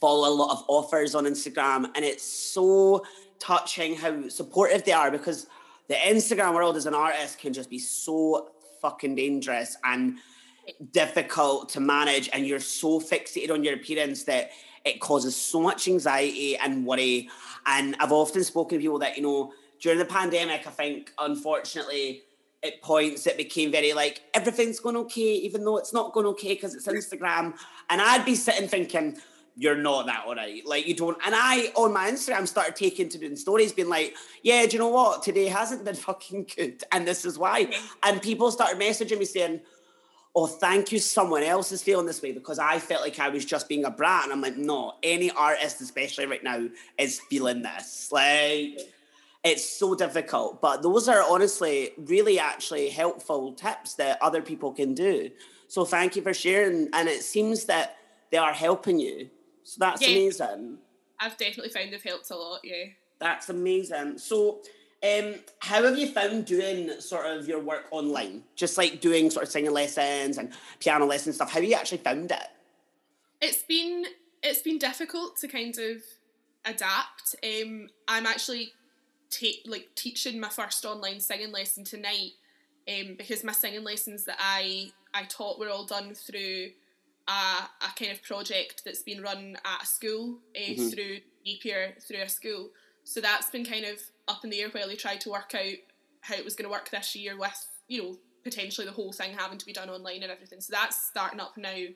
[0.00, 3.04] follow a lot of authors on Instagram and it's so
[3.38, 5.46] touching how supportive they are because
[5.88, 8.50] the Instagram world as an artist can just be so
[8.82, 10.18] fucking dangerous and
[10.92, 14.50] difficult to manage and you're so fixated on your appearance that
[14.84, 17.28] it causes so much anxiety and worry
[17.66, 22.22] and I've often spoken to people that you know during the pandemic I think unfortunately
[22.64, 26.54] at points it became very like everything's going okay even though it's not going okay
[26.54, 27.54] because it's Instagram
[27.90, 29.16] and I'd be sitting thinking
[29.58, 30.64] you're not that alright.
[30.64, 31.18] Like you don't.
[31.26, 34.14] And I on my Instagram started taking to doing stories, being like,
[34.44, 35.24] "Yeah, do you know what?
[35.24, 37.68] Today hasn't been fucking good, and this is why."
[38.04, 39.60] And people started messaging me saying,
[40.34, 40.98] "Oh, thank you.
[40.98, 43.90] Someone else is feeling this way because I felt like I was just being a
[43.90, 46.68] brat." And I'm like, "No, any artist, especially right now,
[46.98, 48.10] is feeling this.
[48.12, 48.78] Like."
[49.44, 54.94] It's so difficult, but those are honestly really actually helpful tips that other people can
[54.94, 55.30] do.
[55.68, 56.88] So thank you for sharing.
[56.92, 57.96] And it seems that
[58.30, 59.30] they are helping you.
[59.62, 60.08] So that's Yeah.
[60.08, 60.78] amazing.
[61.20, 62.60] I've definitely found they've helped a lot.
[62.64, 62.86] Yeah.
[63.20, 64.18] That's amazing.
[64.18, 64.60] So,
[65.02, 68.42] um, how have you found doing sort of your work online?
[68.56, 71.50] Just like doing sort of singing lessons and piano lessons stuff.
[71.50, 72.48] How have you actually found it?
[73.40, 74.04] it's been
[74.42, 76.02] it's been difficult to kind of
[76.64, 77.36] adapt.
[77.44, 78.72] Um, I'm actually
[79.30, 82.32] take like teaching my first online singing lesson tonight,
[82.88, 86.70] um, because my singing lessons that I I taught were all done through
[87.28, 90.92] a, a kind of project that's been run at a school uh, Mhm.
[90.92, 92.70] through Napier through a school.
[93.08, 93.98] So that's been kind of
[94.28, 95.78] up in the air while they tried to work out
[96.20, 99.32] how it was going to work this year with you know potentially the whole thing
[99.34, 100.60] having to be done online and everything.
[100.60, 101.86] So that's starting up now.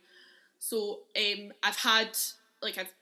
[0.59, 2.17] So um, I've had
[2.63, 2.95] like I've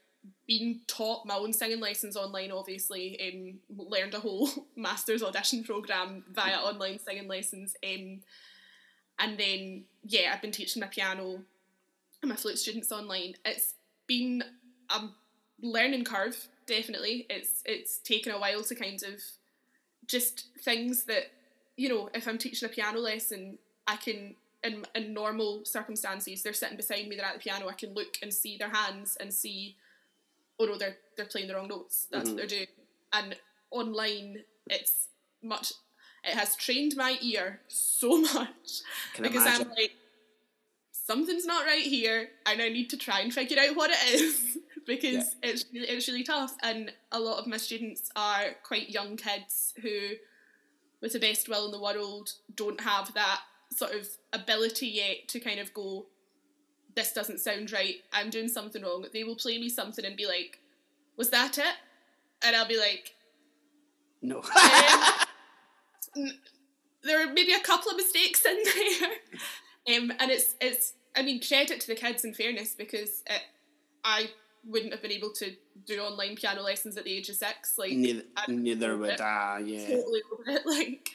[0.48, 2.50] been taught my own singing lessons online.
[2.50, 7.76] Obviously, um, learned a whole master's audition program via online singing lessons.
[7.84, 8.22] Um,
[9.20, 11.42] and then yeah, I've been teaching my piano
[12.22, 13.34] and my flute students online.
[13.44, 13.74] It's
[14.08, 14.42] been
[14.88, 15.10] a
[15.62, 16.48] learning curve.
[16.70, 19.20] Definitely, it's it's taken a while to kind of
[20.06, 21.24] just things that
[21.76, 22.08] you know.
[22.14, 23.58] If I'm teaching a piano lesson,
[23.88, 27.72] I can in, in normal circumstances, they're sitting beside me, they're at the piano, I
[27.72, 29.74] can look and see their hands and see,
[30.60, 32.06] oh no, they're they're playing the wrong notes.
[32.12, 32.32] That's Mhm.
[32.34, 32.66] what they're doing.
[33.12, 33.36] And
[33.72, 35.08] online, it's
[35.42, 35.72] much.
[36.22, 38.82] It has trained my ear so much
[39.14, 39.66] Can because imagine.
[39.66, 39.92] I'm like,
[40.92, 44.58] something's not right here, and I need to try and figure out what it is
[44.90, 46.56] because it's really, it's really tough.
[46.62, 50.14] And a lot of my students are quite young kids who,
[51.00, 53.40] with the best will in the world, don't have that
[53.72, 56.06] sort of ability yet to kind of go,
[56.96, 57.96] this doesn't sound right.
[58.12, 59.06] I'm doing something wrong.
[59.12, 60.58] They will play me something and be like,
[61.16, 61.76] was that it?
[62.42, 63.14] And I'll be like,
[64.22, 64.38] no.
[66.16, 66.32] um,
[67.02, 68.58] there are maybe a couple of mistakes in
[69.86, 70.94] there, um, and it's it's.
[71.16, 73.42] I mean, credit to the kids in fairness because it,
[74.04, 74.30] I
[74.64, 75.52] wouldn't have been able to
[75.86, 77.78] do online piano lessons at the age of six.
[77.78, 79.62] Like neither, neither would I.
[79.64, 79.96] Yeah.
[79.96, 80.66] totally over it.
[80.66, 81.10] Like,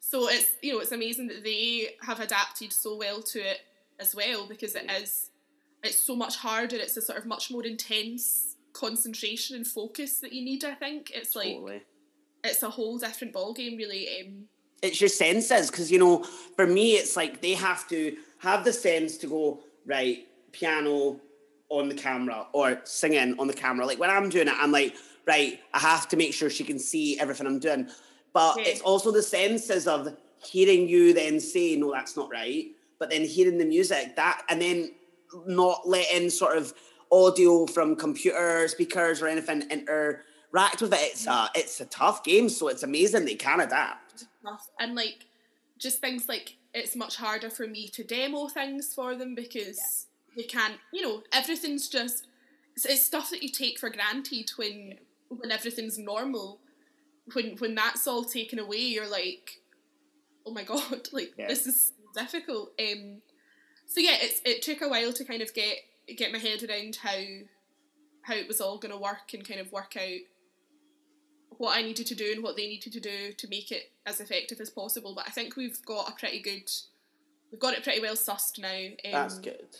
[0.00, 3.60] so it's you know it's amazing that they have adapted so well to it
[4.00, 5.30] as well because it is
[5.82, 6.76] it's so much harder.
[6.76, 10.64] It's a sort of much more intense concentration and focus that you need.
[10.64, 11.82] I think it's like Totally.
[12.44, 14.08] it's a whole different ball game, really.
[14.20, 14.44] Um,
[14.82, 16.22] it's your senses because you know
[16.56, 21.18] for me it's like they have to have the sense to go right piano
[21.70, 23.86] on the camera or singing on the camera.
[23.86, 24.94] Like when i'm doing it i'm like
[25.26, 27.88] right i have to make sure she can see everything i'm doing.
[28.32, 32.66] But it's also the senses of hearing you then say no that's not right.
[32.98, 34.92] But then hearing the music that and then
[35.46, 36.74] not letting sort of
[37.10, 41.00] audio from computer speakers or anything interact with it.
[41.00, 41.58] It's a mm-hmm.
[41.58, 44.26] it's a tough game so it's amazing they can adapt.
[44.78, 45.26] And like
[45.78, 50.06] just things like it's much harder for me to demo things for them because
[50.38, 52.26] they can't you know, everything's just
[52.74, 54.94] it's, it's stuff that you take for granted when
[55.28, 56.60] when everything's normal.
[57.34, 59.60] When when that's all taken away, you're like,
[60.46, 61.48] Oh my god, like Yeah.
[61.48, 62.72] this is difficult.
[62.80, 63.20] Um
[63.86, 65.76] so yeah, it's it took a while to kind of get
[66.16, 67.18] get my head around how
[68.22, 70.20] how it was all gonna work and kind of work out
[71.56, 74.20] what I needed to do and what they needed to do to make it as
[74.20, 75.14] effective as possible.
[75.14, 76.70] But I think we've got a pretty good,
[77.50, 78.86] we've got it pretty well sussed now.
[79.04, 79.76] Um, That's good.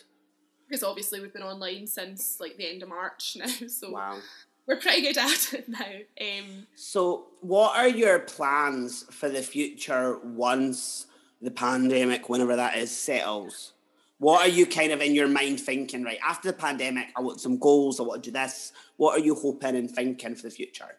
[0.68, 4.18] Because obviously we've been online since like the end of March now, so Wow.
[4.66, 5.84] we're pretty good at it now.
[6.20, 11.06] Um, So, what are your plans for the future once
[11.40, 13.72] the pandemic, whenever that is, settles?
[14.18, 16.18] What are you kind of in your mind thinking, right?
[16.26, 18.72] After the pandemic, I want some goals, I want to do this.
[18.96, 20.96] What are you hoping and thinking for the future?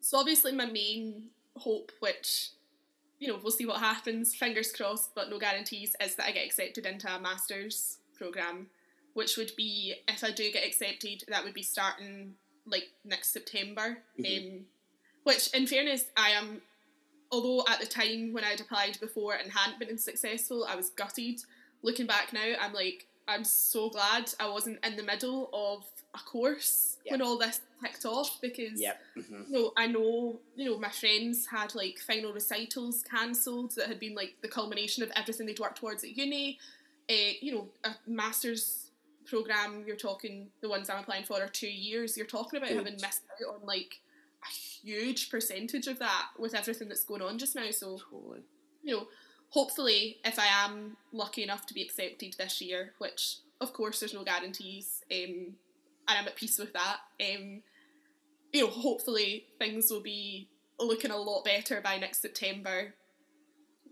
[0.00, 1.24] so obviously my main
[1.56, 2.50] hope, which
[3.18, 6.46] you know we'll see what happens, fingers crossed, but no guarantees, is that I get
[6.46, 8.68] accepted into a masters program,
[9.14, 12.34] which would be if I do get accepted, that would be starting
[12.66, 13.98] like next September.
[14.18, 14.60] Um,
[15.24, 16.62] which, in fairness, I am.
[17.30, 21.40] Although at the time when I'd applied before and hadn't been successful, I was gutted.
[21.82, 25.84] Looking back now, I'm like, I'm so glad I wasn't in the middle of
[26.14, 29.00] a course when all this kicked off because Yep.
[29.14, 33.88] hmm you know, I know, you know, my friends had like final recitals cancelled that
[33.88, 36.58] had been like the culmination of everything they'd worked towards at uni.
[37.10, 38.87] Uh, you know, a master's
[39.28, 42.16] program, you're talking, the ones I'm applying for are two years.
[42.16, 44.00] You're talking about having missed out on like
[44.44, 47.70] a huge percentage of that with everything that's going on just now.
[47.70, 48.40] So, Totally.
[48.82, 49.08] you know,
[49.50, 54.14] hopefully, if I am lucky enough to be accepted this year, which of course there's
[54.14, 55.54] no guarantees, um,
[56.08, 56.98] and I'm at peace with that.
[57.20, 57.62] Um,
[58.52, 60.48] you know, hopefully things will be
[60.78, 62.94] looking a lot better by next September.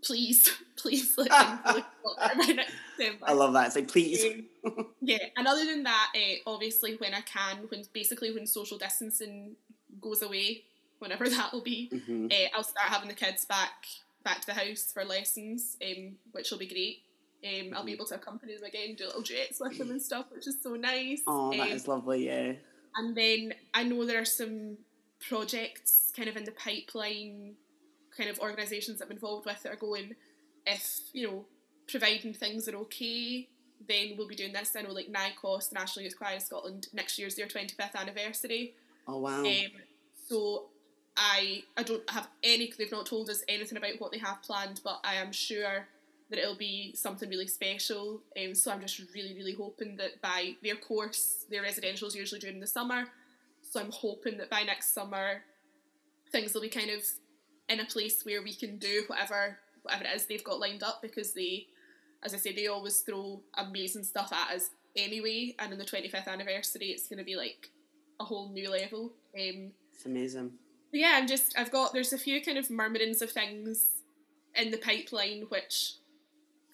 [0.03, 3.25] Please, please let things look a lot better by next September.
[3.27, 3.67] I love that.
[3.67, 4.23] It's like, please.
[4.23, 4.45] Um,
[5.01, 9.55] yeah, and other than that, uh, obviously when I can, when basically when social distancing
[10.01, 10.63] goes away,
[10.99, 12.31] whenever that will be, Mhm.
[12.31, 13.85] uh, I'll start having the kids back
[14.23, 17.03] back to the house for lessons, um, which will be great.
[17.45, 17.95] Um, I'll be Mhm.
[17.95, 20.75] able to accompany them again, do little duets with them and stuff, which is so
[20.75, 21.21] nice.
[21.27, 22.53] Oh, that Um, is lovely, yeah.
[22.95, 24.77] and then I know there are some
[25.19, 27.55] projects kind of in the pipeline,
[28.15, 30.15] kind of organisations that I'm involved with that are going,
[30.65, 31.45] if, you know,
[31.87, 33.49] providing things are okay,
[33.87, 34.75] then we'll be doing this.
[34.75, 38.73] I know like NYCOS, the National Youth Choir of Scotland, next year's their 25th anniversary.
[39.07, 39.41] Oh, wow.
[39.41, 39.71] Um,
[40.27, 40.65] so
[41.15, 42.71] I I don't have any.
[42.77, 45.87] They've not told us anything about what they have planned, but I am sure
[46.29, 48.21] that it'll be something really special.
[48.41, 52.39] Um, so I'm just really really hoping that by their course, their residential is usually
[52.39, 53.05] during the summer.
[53.61, 55.43] So I'm hoping that by next summer,
[56.31, 57.03] things will be kind of
[57.69, 61.01] in a place where we can do whatever whatever it is they've got lined up
[61.01, 61.67] because they,
[62.23, 65.55] as I say, they always throw amazing stuff at us anyway.
[65.59, 67.69] And on the 25th anniversary, it's going to be like
[68.19, 69.13] a whole new level.
[69.39, 70.51] Um, it's amazing.
[70.91, 73.87] yeah, I'm just I've got there's a few kind of murmurings of things
[74.55, 75.93] in the pipeline which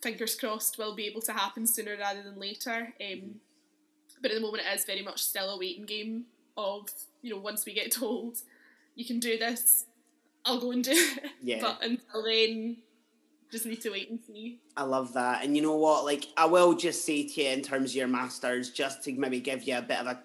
[0.02, 2.94] fingers crossed will be able to happen sooner rather than later.
[3.02, 3.36] Um,
[4.22, 6.26] but at the moment it is very much still a waiting game
[6.56, 6.88] of,
[7.22, 8.38] you know, once we get told
[8.96, 9.86] you can do this,
[10.46, 11.32] I'll go and do it.
[11.42, 11.60] Yeah.
[11.62, 12.78] But until then,
[13.54, 14.58] just need to wait and see.
[14.76, 15.44] I love that.
[15.44, 16.06] And you know what?
[16.06, 19.40] Like, I will just say to you in terms of your masters, just to maybe
[19.40, 20.24] give you a bit of a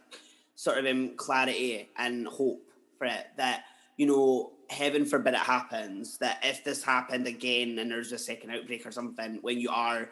[0.55, 2.63] sort of um, clarity and hope
[2.97, 3.65] for it that,
[3.99, 8.51] you know, heaven forbid it happens, that if this happened again and there's a second
[8.51, 10.09] outbreak or something, when you are,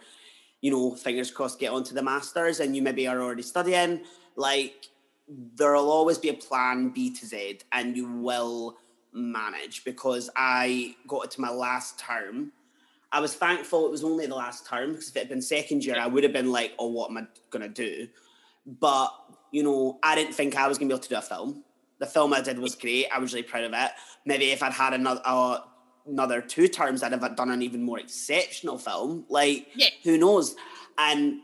[0.60, 4.02] you know, fingers crossed, get onto the masters and you maybe are already studying,
[4.36, 4.90] like,
[5.54, 8.76] there'll always be a plan B to Z and you will
[9.14, 12.52] manage because I got to my last term.
[13.12, 15.84] I was thankful it was only the last term because if it had been second
[15.84, 18.08] year, I would have been like, oh, what am I going to do?
[18.66, 19.10] But,
[19.52, 21.62] you know, I didn't think I was going to be able to do a film.
[21.98, 23.06] The film I did was great.
[23.14, 23.90] I was really proud of it.
[24.24, 25.60] Maybe if I'd had another, uh,
[26.06, 29.24] another two terms, I'd have done an even more exceptional film.
[29.28, 29.88] Like, Yeah.
[30.02, 30.56] who knows?
[30.98, 31.40] And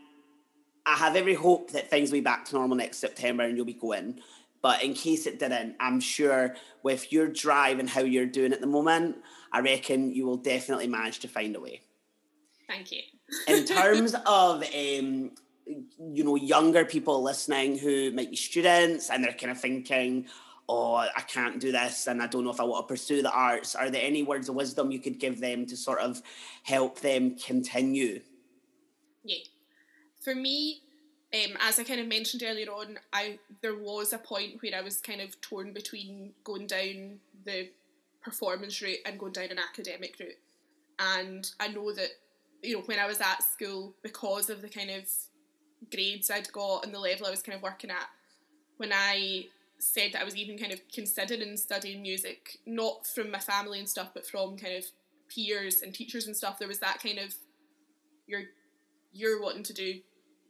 [0.85, 3.65] I have every hope that things will be back to normal next September and you'll
[3.65, 4.19] be going.
[4.61, 8.61] But in case it didn't, I'm sure with your drive and how you're doing at
[8.61, 9.17] the moment,
[9.53, 11.81] I reckon you will definitely manage to find a way.
[12.67, 13.01] Thank you.
[13.47, 15.31] in terms of um,
[15.65, 20.25] you know younger people listening who might be students and they're kind of thinking,
[20.67, 23.31] "Oh, I can't do this, and I don't know if I want to pursue the
[23.31, 26.21] arts." Are there any words of wisdom you could give them to sort of
[26.63, 28.21] help them continue?
[29.23, 29.43] Yeah,
[30.23, 30.81] for me,
[31.33, 34.81] um, as I kind of mentioned earlier on, I there was a point where I
[34.81, 37.69] was kind of torn between going down the
[38.23, 40.39] performance route and going down an academic route.
[40.99, 42.09] And I know that,
[42.61, 45.09] you know, when I was at school, because of the kind of
[45.91, 48.07] grades I'd got and the level I was kind of working at,
[48.77, 49.47] when I
[49.79, 53.89] said that I was even kind of considering studying music, not from my family and
[53.89, 54.85] stuff, but from kind of
[55.27, 57.35] peers and teachers and stuff, there was that kind of
[58.25, 58.43] you're
[59.11, 59.99] you're wanting to do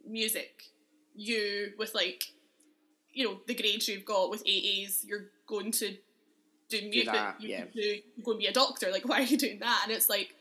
[0.06, 0.70] music
[1.14, 2.24] you with like
[3.12, 5.96] you know the grades you've got with AAs, you're going to
[6.80, 7.12] do music.
[7.40, 7.64] Do you yeah.
[7.72, 8.90] do, you're going to be a doctor.
[8.90, 9.82] Like, why are you doing that?
[9.84, 10.34] And it's like,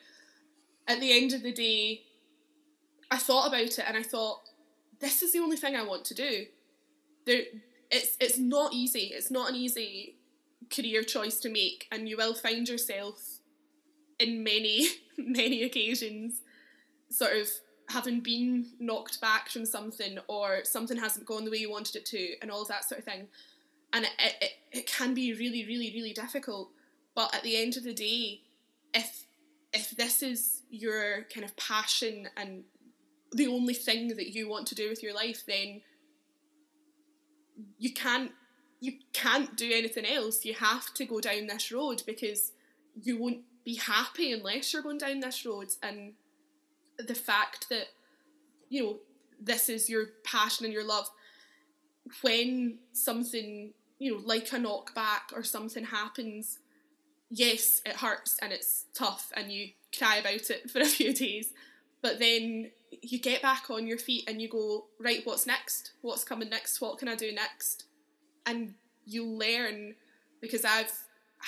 [0.87, 2.03] at the end of the day,
[3.09, 4.41] I thought about it and I thought,
[4.99, 6.45] this is the only thing I want to do.
[7.25, 7.41] There,
[7.91, 9.11] it's it's not easy.
[9.13, 10.15] It's not an easy
[10.73, 13.39] career choice to make, and you will find yourself
[14.19, 16.41] in many many occasions,
[17.09, 17.49] sort of
[17.89, 22.05] having been knocked back from something or something hasn't gone the way you wanted it
[22.05, 23.27] to and all of that sort of thing
[23.93, 26.69] and it, it, it can be really really really difficult.
[27.15, 28.41] But at the end of the day
[28.93, 29.25] if
[29.71, 32.63] if this is your kind of passion and
[33.31, 35.81] the only thing that you want to do with your life then
[37.77, 38.31] you can't
[38.79, 40.43] you can't do anything else.
[40.43, 42.51] You have to go down this road because
[43.01, 45.69] you won't be happy unless you're going down this road.
[45.81, 46.13] And
[46.97, 47.87] the fact that
[48.69, 48.97] you know
[49.41, 51.09] this is your passion and your love
[52.21, 53.73] when something
[54.03, 56.59] you know like a knockback or something happens
[57.29, 61.53] yes it hurts and it's tough and you cry about it for a few days
[62.01, 66.23] but then you get back on your feet and you go right what's next what's
[66.23, 67.85] coming next what can i do next
[68.45, 68.73] and
[69.05, 69.95] you learn
[70.41, 70.91] because i've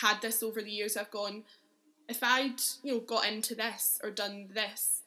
[0.01, 1.43] had this over the years i've gone
[2.09, 5.03] if i'd you know got into this or done this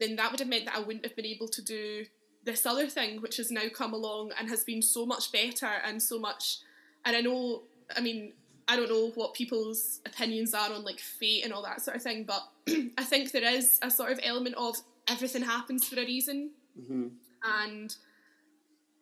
[0.00, 2.06] then that would have meant that I wouldn't have been able to do
[2.44, 6.02] this other thing, which has now come along and has been so much better and
[6.02, 6.58] so much.
[7.04, 7.62] And I know,
[7.96, 8.32] I mean,
[8.66, 12.02] I don't know what people's opinions are on like fate and all that sort of
[12.02, 12.42] thing, but
[12.98, 14.76] I think there is a sort of element of
[15.08, 16.50] everything happens for a reason.
[16.80, 17.08] Mm-hmm.
[17.44, 17.94] And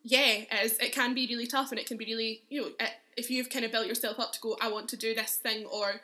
[0.03, 2.67] yeah, it, is, it can be really tough and it can be really, you know,
[2.79, 5.35] it, if you've kind of built yourself up to go, I want to do this
[5.35, 6.01] thing or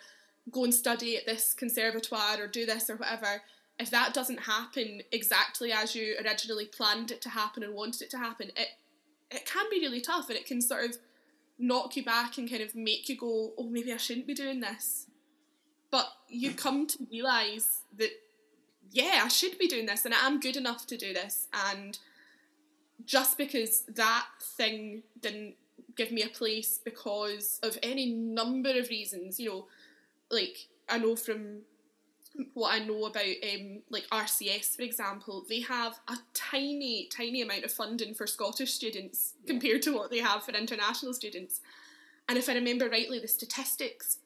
[0.51, 3.41] go and study at this conservatoire or do this or whatever
[3.79, 8.09] if that doesn't happen exactly as you originally planned it to happen and wanted it
[8.11, 8.67] to happen, it
[9.31, 10.97] it can be really tough and it can sort of
[11.59, 14.61] knock you back and kind of make you go, oh, maybe I shouldn't be doing
[14.61, 15.07] this.
[15.91, 16.57] But you mm.
[16.57, 18.11] come to realise that,
[18.91, 21.47] yeah, I should be doing this and I'm good enough to do this.
[21.53, 21.99] And
[23.05, 25.55] just because that thing didn't
[25.95, 29.67] give me a place because of any number of reasons, you know,
[30.31, 31.61] like I know from
[32.53, 37.63] what I know about um, like RCS, for example, they have a tiny, tiny amount
[37.63, 39.51] of funding for Scottish students yeah.
[39.51, 41.61] compared to what they have for international students.
[42.27, 44.19] And if I remember rightly, the statistics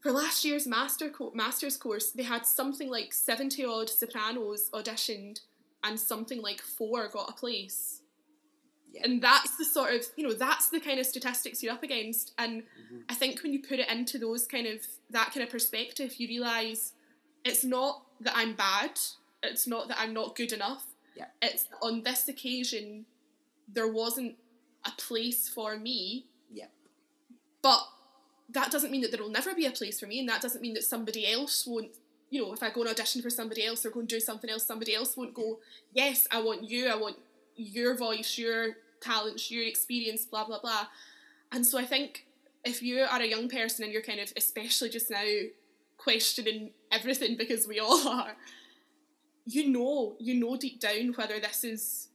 [0.00, 5.40] for last year's master co- master's course, they had something like 70 odd sopranos auditioned
[5.82, 8.02] and something like four got a place.
[8.92, 9.02] Yeah.
[9.04, 12.34] And that's the sort of, you know, that's the kind of statistics you're up against.
[12.38, 12.98] And mm-hmm.
[13.08, 14.80] I think when you put it into those kind of,
[15.10, 16.92] that kind of perspective, you realise
[17.46, 18.98] it's not that I'm bad.
[19.42, 20.84] It's not that I'm not good enough.
[21.16, 21.26] Yeah.
[21.40, 23.06] It's on this occasion
[23.72, 24.36] there wasn't
[24.84, 26.26] a place for me.
[26.52, 26.66] Yeah.
[27.62, 27.80] But
[28.50, 30.62] that doesn't mean that there will never be a place for me, and that doesn't
[30.62, 31.90] mean that somebody else won't.
[32.30, 34.50] You know, if I go and audition for somebody else or go and do something
[34.50, 35.60] else, somebody else won't go.
[35.92, 36.88] Yes, I want you.
[36.88, 37.16] I want
[37.56, 40.86] your voice, your talents, your experience, blah blah blah.
[41.52, 42.26] And so I think
[42.64, 45.24] if you are a young person and you're kind of, especially just now,
[45.96, 48.36] questioning everything because we all are.
[49.44, 52.08] You know, you know deep down whether this is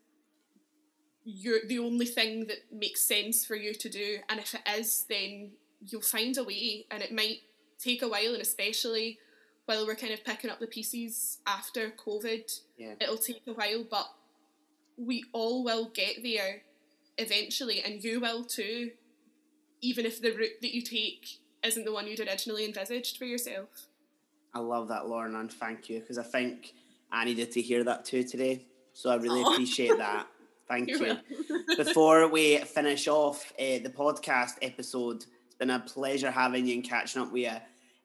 [1.24, 5.06] your the only thing that makes sense for you to do, and if it is,
[5.10, 5.52] then
[5.86, 7.40] you'll find a way, and it might
[7.80, 9.18] take a while, and especially
[9.66, 12.94] while we're kind of picking up the pieces after COVID, yeah.
[13.00, 14.08] it'll take a while, but
[14.98, 16.64] we all will get there
[17.18, 18.92] eventually, and you will too,
[19.82, 23.88] even if the route that you take isn't the one you'd originally envisaged for yourself.
[24.54, 26.74] I love that, Lorna, and thank you because I think
[27.12, 28.66] I needed to hear that too today.
[28.94, 29.54] So I really Aww.
[29.54, 30.28] appreciate that.
[30.68, 31.18] Thank You're you.
[31.78, 36.84] Before we finish off uh, the podcast episode, it's been a pleasure having you and
[36.84, 37.52] catching up with you.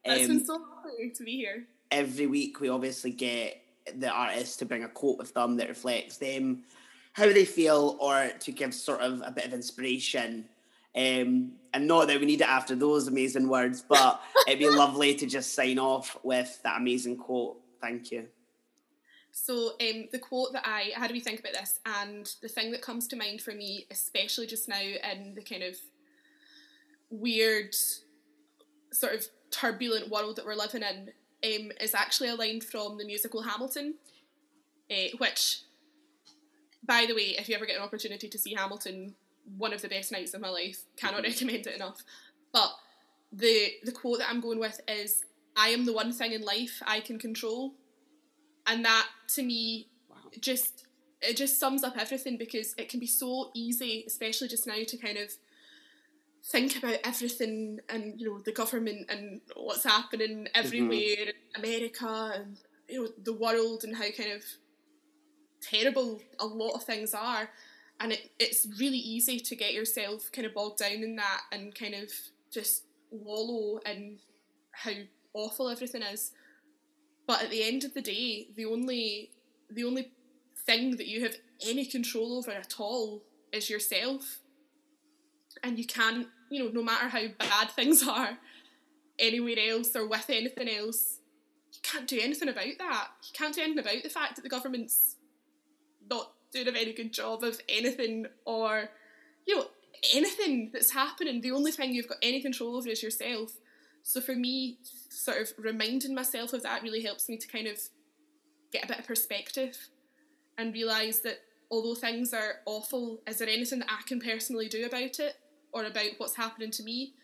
[0.04, 1.66] It's Um, been so lovely to be here.
[1.92, 3.62] every week we obviously get
[3.96, 6.64] the artists to bring a quote with them that reflects them,
[7.12, 10.48] how they feel, or to give sort of a bit of inspiration.
[10.96, 15.14] Um, and not that we need it after those amazing words, but it'd be lovely
[15.14, 17.60] to just sign off with that amazing quote.
[17.80, 18.28] Thank you.
[19.30, 22.70] So um, the quote that I, had to be think about this, and the thing
[22.70, 25.76] that comes to mind for me, especially just now in the kind of
[27.10, 27.74] weird,
[28.92, 31.10] sort of turbulent world that we're living in,
[31.44, 33.96] um, is actually a line from the musical Hamilton,
[34.90, 35.60] uh, which,
[36.82, 39.14] by the way, if you ever get an opportunity to see Hamilton,
[39.56, 41.30] one of the best nights of my life, cannot mm-hmm.
[41.30, 42.02] recommend it enough.
[42.52, 42.70] But
[43.32, 45.24] the the quote that I'm going with is,
[45.56, 47.74] "I am the one thing in life I can control."
[48.66, 50.16] and that to me Wow.
[50.40, 50.86] just
[51.22, 54.96] it just sums up everything because it can be so easy especially just now to
[54.96, 55.30] kind of
[56.44, 61.28] think about everything and you know the government and what's happening everywhere mm-hmm.
[61.28, 64.44] in america and you know the world and how kind of
[65.60, 67.48] terrible a lot of things are
[68.00, 71.74] and it, it's really easy to get yourself kind of bogged down in that and
[71.74, 72.10] kind of
[72.50, 74.18] just wallow in
[74.72, 74.92] how
[75.34, 76.32] awful everything is
[77.26, 79.30] but at the end of the day, the only
[79.68, 80.12] the only
[80.64, 81.34] thing that you have
[81.66, 83.22] any control over at all
[83.52, 84.38] is yourself.
[85.62, 88.38] And you can't, you know, no matter how bad things are
[89.18, 91.18] anywhere else or with anything else,
[91.72, 93.08] you can't do anything about that.
[93.24, 95.16] You can't do anything about the fact that the government's
[96.08, 98.88] not doing a very good job of anything or,
[99.46, 99.66] you know,
[100.14, 101.40] anything that's happening.
[101.40, 103.52] The only thing you've got any control over is yourself.
[104.02, 104.78] So for me,
[105.10, 107.78] sort of reminding myself of that really helps me to kind of
[108.72, 109.76] get a bit of perspective
[110.58, 111.40] and realise that
[111.70, 115.34] although things are awful, is there anything that I can personally do about it
[115.72, 117.14] or about what's happening to me?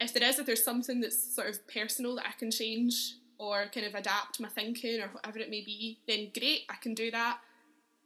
[0.00, 3.66] If there is, if there's something that's sort of personal that I can change or
[3.74, 7.10] kind of adapt my thinking or whatever it may be, then great, I can do
[7.10, 7.38] that.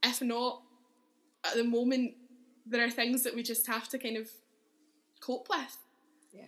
[0.03, 0.63] If not,
[1.45, 2.15] at the moment,
[2.67, 4.29] there are things that we just have to kind of
[5.21, 5.77] cope with
[6.33, 6.47] Yeah.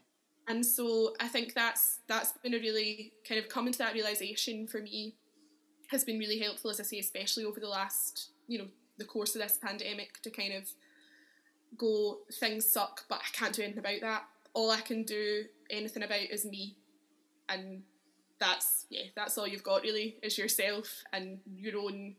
[0.48, 4.66] and so I think that's that's been a really kind of coming to that realization
[4.66, 5.14] for me
[5.90, 8.68] has been really helpful, as I say, especially over the last you know
[8.98, 10.68] the course of this pandemic to kind of
[11.76, 14.24] go things suck, but I can't do anything about that.
[14.52, 16.76] All I can do anything about is me,
[17.48, 17.82] and
[18.38, 22.14] that's yeah, that's all you've got really is yourself and your own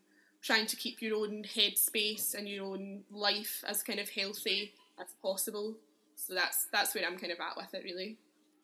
[0.45, 5.07] trying to keep your own headspace and your own life as kind of healthy as
[5.21, 5.75] possible
[6.15, 8.17] so that's that's where I'm kind of at with it really.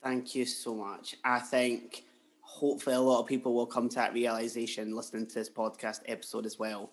[0.03, 1.15] Thank you so much.
[1.23, 2.05] I think
[2.41, 6.45] hopefully a lot of people will come to that realization listening to this podcast episode
[6.45, 6.91] as well.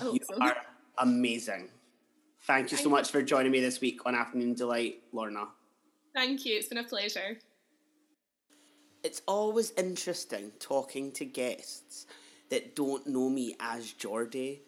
[0.00, 0.38] You so.
[0.40, 0.56] are
[0.98, 1.68] amazing.
[2.42, 5.48] Thank you so much for joining me this week on Afternoon Deelight, Lorna.
[6.14, 6.56] Thank you.
[6.56, 7.38] It's been a pleasure.
[9.02, 12.06] It's always interesting talking to guests
[12.50, 14.62] that don't know me as Geordie.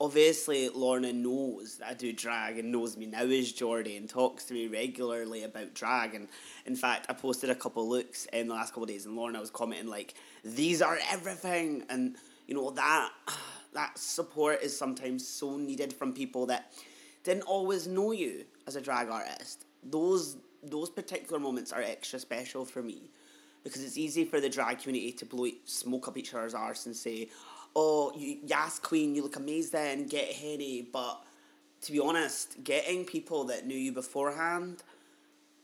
[0.00, 4.44] Obviously, Lorna knows that I do drag and knows me now as Geordie and talks
[4.44, 6.14] to me regularly about drag.
[6.14, 6.28] And
[6.66, 9.50] in fact, I posted a couple looks in the last couple days, and Lorna was
[9.50, 10.14] commenting like,
[10.44, 12.16] "These are everything," and
[12.46, 13.10] you know that
[13.72, 16.72] that support is sometimes so needed from people that
[17.24, 19.64] didn't always know you as a drag artist.
[19.82, 23.10] Those those particular moments are extra special for me
[23.64, 26.96] because it's easy for the drag community to blow smoke up each other's arse and
[26.96, 27.28] say,
[27.74, 31.22] "Oh, you, yes, queen, you look amazing, get henny." But
[31.82, 34.82] to be honest, getting people that knew you beforehand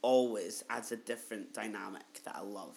[0.03, 2.77] always adds a different dynamic that I love.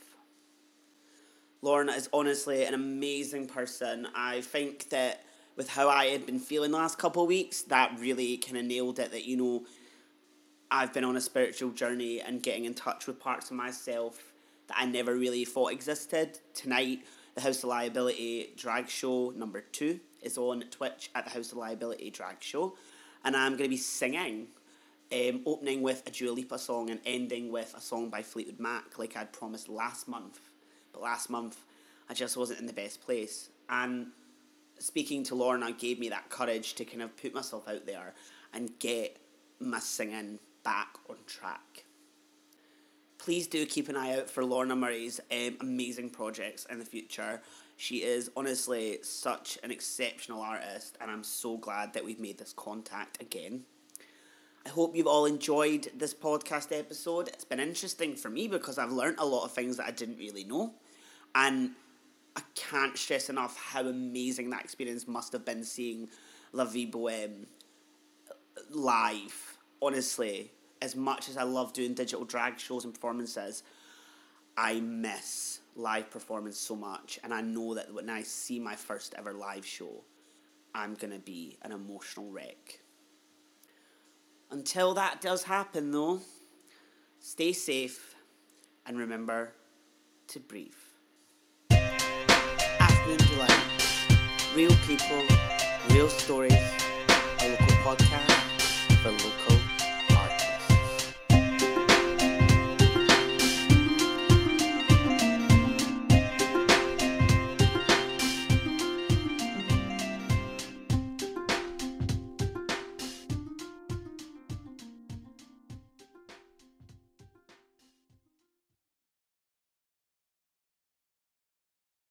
[1.62, 4.08] Lorna is honestly an amazing person.
[4.16, 5.24] I think that
[5.56, 8.66] with how I had been feeling the last couple of weeks, that really kind of
[8.66, 9.12] nailed it.
[9.12, 9.66] That you know,
[10.70, 14.34] I've been on a spiritual journey and getting in touch with parts of myself
[14.68, 16.40] that I never really thought existed.
[16.54, 17.06] Tonight,
[17.36, 21.58] the House of Liability drag show number two is on Twitch at the House of
[21.58, 22.76] Liability drag show,
[23.24, 24.48] and I'm going to be singing.
[25.10, 29.00] Um, opening with a Dua Lipa song and ending with a song by Fleetwood Mac,
[29.00, 30.42] like I'd promised last month.
[30.92, 31.64] But last month,
[32.10, 33.50] I just wasn't in the best place.
[33.70, 34.08] And
[34.80, 38.16] speaking to Lorna gave me that courage to kind of put myself out there
[38.54, 39.18] and get
[39.60, 41.86] my singing back on track.
[43.28, 47.42] Please do keep an eye out for Lorna Murray's um, amazing projects in the future.
[47.76, 52.54] She is honestly such an exceptional artist, and I'm so glad that we've made this
[52.54, 53.66] contact again.
[54.66, 57.28] I hope you've all enjoyed this podcast episode.
[57.28, 60.20] It's been interesting for me because I've learned a lot of things that I didn't
[60.20, 60.76] really know.
[61.36, 61.72] And
[62.38, 66.08] I can't stress enough how amazing that experience must have been seeing
[66.54, 67.46] La Vie Boheme
[68.70, 70.50] live, honestly,
[70.82, 73.64] as much as I love doing digital drag shows and performances,
[74.56, 77.20] I miss live performance so much.
[77.24, 80.04] And I know that when I see my first ever live show,
[80.74, 82.80] I'm going to be an emotional wreck.
[84.50, 86.22] Until that does happen, though,
[87.20, 88.16] stay safe
[88.86, 89.54] and remember
[90.28, 90.74] to breathe.
[91.72, 93.64] Afternoon Deelight.
[94.56, 95.24] Real people,
[95.90, 99.57] real stories, a local podcast for local